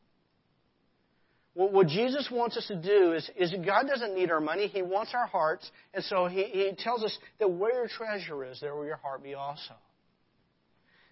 what 1.55 1.87
Jesus 1.87 2.29
wants 2.31 2.57
us 2.57 2.67
to 2.69 2.77
do 2.77 3.13
is, 3.13 3.29
is 3.37 3.53
God 3.65 3.87
doesn't 3.87 4.15
need 4.15 4.31
our 4.31 4.41
money. 4.41 4.69
He 4.69 4.83
wants 4.83 5.13
our 5.15 5.27
hearts. 5.27 5.71
And 5.93 6.03
so 6.05 6.27
he, 6.27 6.45
he 6.45 6.73
tells 6.79 7.05
us 7.05 7.17
that 7.39 7.49
where 7.49 7.75
your 7.75 7.89
treasure 7.89 8.45
is, 8.45 8.59
there 8.61 8.75
will 8.75 8.87
your 8.87 8.97
heart 8.97 9.23
be 9.23 9.35
also. 9.35 9.75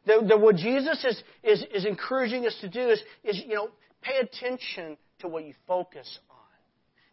That, 0.06 0.26
that 0.28 0.40
what 0.40 0.56
Jesus 0.56 1.04
is, 1.04 1.22
is, 1.42 1.64
is 1.74 1.84
encouraging 1.84 2.46
us 2.46 2.56
to 2.62 2.68
do 2.68 2.88
is, 2.88 3.02
is, 3.22 3.42
you 3.46 3.54
know, 3.54 3.68
pay 4.00 4.18
attention 4.18 4.96
to 5.18 5.28
what 5.28 5.44
you 5.44 5.52
focus. 5.66 6.18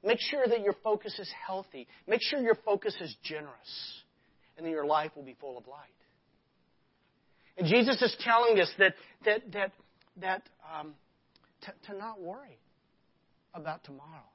Make 0.04 0.20
sure 0.20 0.48
that 0.48 0.62
your 0.62 0.76
focus 0.84 1.18
is 1.20 1.30
healthy. 1.46 1.88
Make 2.08 2.22
sure 2.22 2.40
your 2.40 2.58
focus 2.66 2.96
is 3.02 3.16
generous. 3.24 4.02
And 4.58 4.66
then 4.66 4.74
your 4.74 4.86
life 4.86 5.12
will 5.16 5.24
be 5.24 5.36
full 5.40 5.58
of 5.58 5.68
light. 5.68 5.80
And 7.58 7.68
Jesus 7.68 8.02
is 8.02 8.16
telling 8.20 8.60
us 8.60 8.70
that, 8.78 8.94
that, 9.26 9.52
that, 9.52 9.72
that 10.22 10.44
um, 10.80 10.94
to, 11.62 11.92
to 11.92 11.98
not 11.98 12.22
worry 12.22 12.60
about 13.54 13.84
tomorrow, 13.84 14.30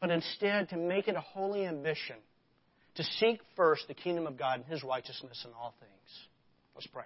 but 0.00 0.10
instead 0.10 0.70
to 0.70 0.76
make 0.76 1.08
it 1.08 1.14
a 1.14 1.20
holy 1.20 1.66
ambition 1.66 2.16
to 2.94 3.04
seek 3.04 3.40
first 3.56 3.86
the 3.88 3.94
kingdom 3.94 4.26
of 4.26 4.38
God 4.38 4.60
and 4.60 4.64
His 4.64 4.82
righteousness 4.82 5.44
in 5.46 5.52
all 5.52 5.74
things. 5.80 6.26
Let's 6.74 6.86
pray. 6.86 7.04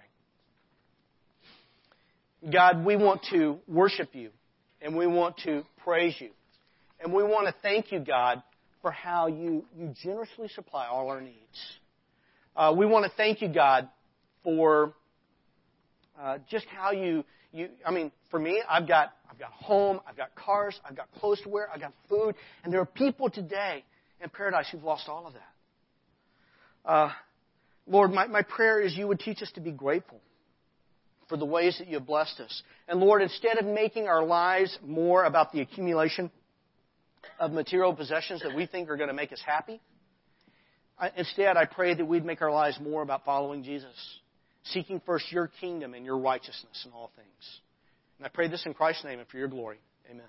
God, 2.51 2.85
we 2.85 2.95
want 2.95 3.25
to 3.31 3.57
worship 3.67 4.09
you 4.13 4.29
and 4.81 4.95
we 4.95 5.07
want 5.07 5.37
to 5.43 5.63
praise 5.83 6.15
you. 6.19 6.29
And 6.99 7.13
we 7.13 7.23
want 7.23 7.47
to 7.47 7.55
thank 7.61 7.91
you, 7.91 7.99
God, 7.99 8.41
for 8.81 8.91
how 8.91 9.27
you, 9.27 9.65
you 9.77 9.93
generously 10.01 10.47
supply 10.49 10.87
all 10.87 11.09
our 11.09 11.21
needs. 11.21 11.35
Uh, 12.55 12.73
we 12.75 12.85
want 12.85 13.05
to 13.05 13.11
thank 13.15 13.41
you, 13.41 13.47
God, 13.47 13.87
for 14.43 14.93
uh, 16.19 16.39
just 16.49 16.65
how 16.65 16.91
you, 16.91 17.23
you, 17.51 17.69
I 17.85 17.91
mean, 17.91 18.11
for 18.31 18.39
me, 18.39 18.61
I've 18.67 18.87
got, 18.87 19.13
I've 19.29 19.37
got 19.37 19.51
home, 19.51 19.99
I've 20.07 20.17
got 20.17 20.33
cars, 20.35 20.79
I've 20.87 20.95
got 20.95 21.11
clothes 21.19 21.39
to 21.41 21.49
wear, 21.49 21.69
I've 21.71 21.81
got 21.81 21.93
food, 22.09 22.35
and 22.63 22.73
there 22.73 22.81
are 22.81 22.85
people 22.85 23.29
today 23.29 23.83
in 24.21 24.29
paradise 24.29 24.67
who've 24.71 24.83
lost 24.83 25.07
all 25.07 25.27
of 25.27 25.33
that. 25.33 26.89
Uh, 26.89 27.11
Lord, 27.85 28.11
my, 28.11 28.27
my 28.27 28.41
prayer 28.41 28.81
is 28.81 28.95
you 28.97 29.07
would 29.07 29.19
teach 29.19 29.41
us 29.41 29.51
to 29.55 29.61
be 29.61 29.71
grateful 29.71 30.19
for 31.29 31.37
the 31.37 31.45
ways 31.45 31.77
that 31.77 31.87
you 31.87 31.95
have 31.95 32.07
blessed 32.07 32.39
us. 32.39 32.63
And 32.87 32.99
Lord, 32.99 33.21
instead 33.21 33.57
of 33.57 33.65
making 33.65 34.07
our 34.07 34.23
lives 34.23 34.77
more 34.83 35.25
about 35.25 35.51
the 35.51 35.59
accumulation 35.61 36.31
of 37.39 37.51
material 37.51 37.93
possessions 37.93 38.41
that 38.43 38.55
we 38.55 38.65
think 38.65 38.89
are 38.89 38.97
going 38.97 39.09
to 39.09 39.15
make 39.15 39.31
us 39.31 39.41
happy, 39.45 39.79
instead 41.15 41.57
I 41.57 41.65
pray 41.65 41.93
that 41.93 42.05
we'd 42.05 42.25
make 42.25 42.41
our 42.41 42.51
lives 42.51 42.79
more 42.81 43.01
about 43.01 43.25
following 43.25 43.63
Jesus 43.63 43.93
seeking 44.71 45.01
first 45.05 45.31
your 45.31 45.49
kingdom 45.61 45.93
and 45.93 46.05
your 46.05 46.17
righteousness 46.17 46.83
in 46.85 46.91
all 46.91 47.11
things. 47.15 47.59
And 48.17 48.25
I 48.25 48.29
pray 48.29 48.47
this 48.47 48.65
in 48.65 48.73
Christ's 48.73 49.05
name 49.05 49.19
and 49.19 49.27
for 49.27 49.37
your 49.37 49.47
glory. 49.47 49.79
Amen. 50.09 50.25